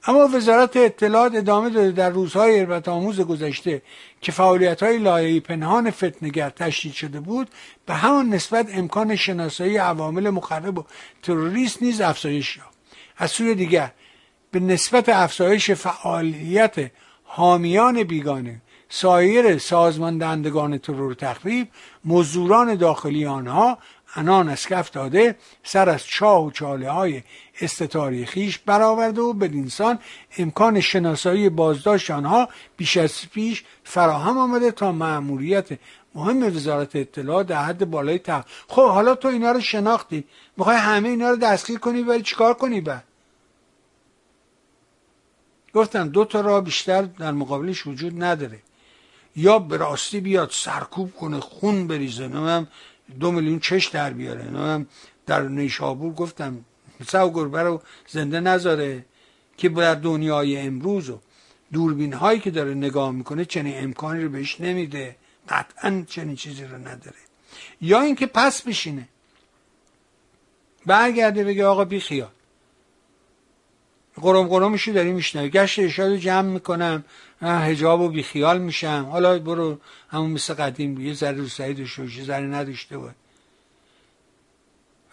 [0.06, 3.82] اما وزارت اطلاعات ادامه داده در روزهای اربط آموز گذشته
[4.20, 7.48] که فعالیت های لایهی پنهان فتنگر تشدید شده بود
[7.86, 10.84] به همان نسبت امکان شناسایی عوامل مخرب و
[11.22, 12.74] تروریست نیز افزایش یافت.
[13.16, 13.92] از سوی دیگر
[14.50, 16.90] به نسبت افزایش فعالیت
[17.24, 21.68] حامیان بیگانه سایر سازماندهندگان ترور تخریب
[22.04, 23.78] مزدوران داخلی آنها
[24.14, 27.22] انان از کف داده سر از چاه و چاله های
[27.60, 29.98] استتاری خیش برآورده و بدینسان
[30.38, 35.68] امکان شناسایی بازداشت آنها بیش از پیش فراهم آمده تا مأموریت
[36.14, 38.44] مهم وزارت اطلاعات در حد بالای تق.
[38.68, 40.24] خب حالا تو اینا رو شناختی.
[40.56, 43.04] می‌خوای همه اینا رو دستگیر کنی ولی چیکار کنی بعد؟
[45.74, 48.58] گفتم دو تا راه بیشتر در مقابلش وجود نداره.
[49.36, 52.28] یا به راستی بیاد سرکوب کنه خون بریزه.
[52.28, 52.68] نمیم
[53.20, 54.50] دو میلیون چش در بیاره.
[54.50, 54.88] نمیم
[55.26, 56.64] در نیشابور گفتم
[57.06, 59.04] سو گربه رو زنده نذاره
[59.56, 61.20] که در دنیای امروز و
[61.72, 65.16] دوربین هایی که داره نگاه می‌کنه چنین امکانی رو بهش نمیده
[65.48, 67.16] قطعا چنین چیزی رو نداره.
[67.80, 69.08] یا اینکه پس بشینه
[70.86, 72.30] برگرده بگه آقا بی خیال.
[74.22, 75.48] قرم قرمشو داری میشنوی.
[75.48, 77.04] گشت ارشاد رو جمع می‌کنم.
[77.42, 79.08] هجاب و بیخیال میشم.
[79.10, 79.78] حالا برو
[80.08, 83.24] همون مثل قدیم یه ذره رو سعید یه ذره نداشته باید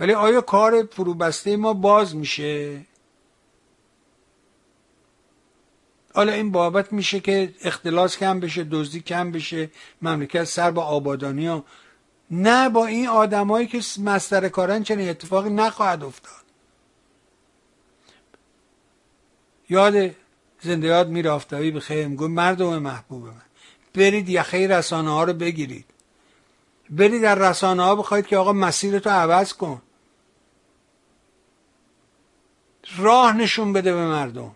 [0.02, 2.82] ولی آیا کار فروبسته ما باز میشه؟
[6.14, 9.69] حالا این بابت میشه که اختلاس کم بشه دزدی کم بشه
[10.02, 11.65] مملکت سر با آبادانی ها
[12.32, 16.41] نه با این آدمایی که مستر کارن چنین اتفاقی نخواهد افتاد.
[19.72, 20.15] یاد
[20.61, 23.41] زنده یاد میر آفتابی به خیر میگو مردم محبوب من.
[23.93, 25.85] برید یخه رسانه ها رو بگیرید.
[26.89, 29.81] برید در رسانه ها بخواید که آقا مسیرتو عوض کن.
[32.98, 34.56] راه نشون بده به مردم.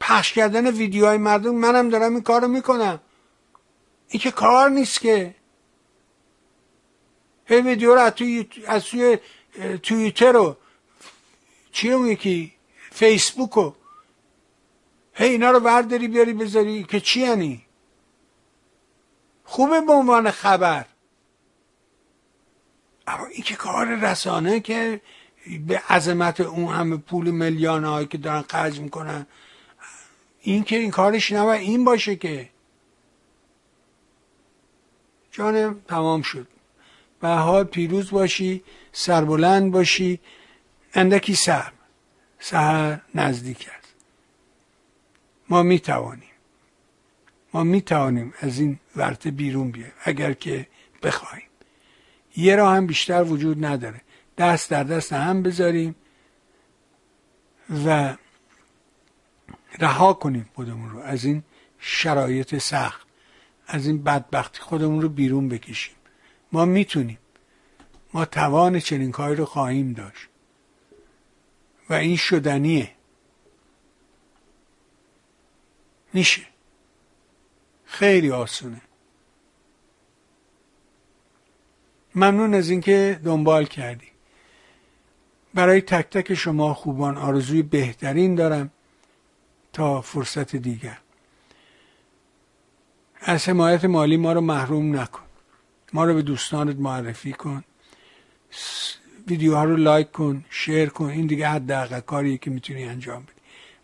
[0.00, 3.00] پخش کردن ویدیوهای مردم منم دارم این کارو می‌کنم.
[4.08, 5.34] این که کار نیست که.
[7.46, 8.00] هی ویدیو رو
[8.66, 9.18] از توی
[9.82, 10.56] توییتر رو.
[11.72, 12.55] چی رو یکی
[12.96, 13.74] فیسبوک رو
[15.14, 16.84] هی اینا رو ورداری بیاری بذاری.
[16.84, 17.62] که چی یعنی؟
[19.44, 20.86] خوبه به عنوان خبر.
[23.06, 25.00] اما این که کار رسانه که
[25.66, 29.26] به عظمت اون همه پول میلیان هایی که دارن خرج می‌کنن
[30.40, 32.50] این که این کارش نباید این باشه که.
[35.30, 36.46] جانم تمام شد.
[37.20, 40.20] به حال پیروز باشی سربلند باشی
[40.94, 41.72] اندکی سر.
[42.38, 43.94] سهر نزدیک است.
[45.48, 46.30] ما می توانیم
[47.54, 50.66] ما می توانیم از این ورته بیرون بیایم اگر که
[51.02, 51.46] بخواهیم
[52.36, 54.00] یه راه هم بیشتر وجود نداره.
[54.38, 55.94] دست در دست هم بذاریم
[57.86, 58.16] و
[59.78, 60.98] رها کنیم خودمون رو.
[60.98, 61.42] از این
[61.78, 63.06] شرایط سخت
[63.66, 65.94] از این بدبختی خودمون رو بیرون بکشیم.
[66.52, 67.18] ما می‌تونیم.
[68.12, 70.28] ما توان چنین کاری رو خواهیم داشت.
[71.90, 72.90] و این شدنیه.
[76.12, 76.42] میشه.
[77.84, 78.80] خیلی آسونه.
[82.14, 84.06] ممنون از اینکه دنبال کردی.
[85.54, 88.70] برای تک تک شما خوبان آرزوی بهترین دارم
[89.72, 90.98] تا فرصت دیگر.
[93.20, 95.22] از حمایت مالی ما رو محروم نکن.
[95.92, 97.64] ما رو به دوستانت معرفی کن.
[99.26, 103.32] ویدیوها رو لایک کن شیر کن این دیگه حداقل کاریه که می‌تونی انجام بدی.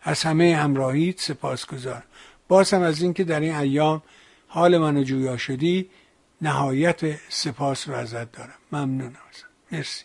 [0.01, 2.03] از همه همراهیت سپاس گذار
[2.47, 4.01] باز هم از اینکه در این ایام
[4.47, 5.89] حال منو جویا شدی
[6.41, 8.57] نهایت سپاس رو ازت دارم.
[8.71, 9.15] ممنونم
[9.71, 10.03] مرسی.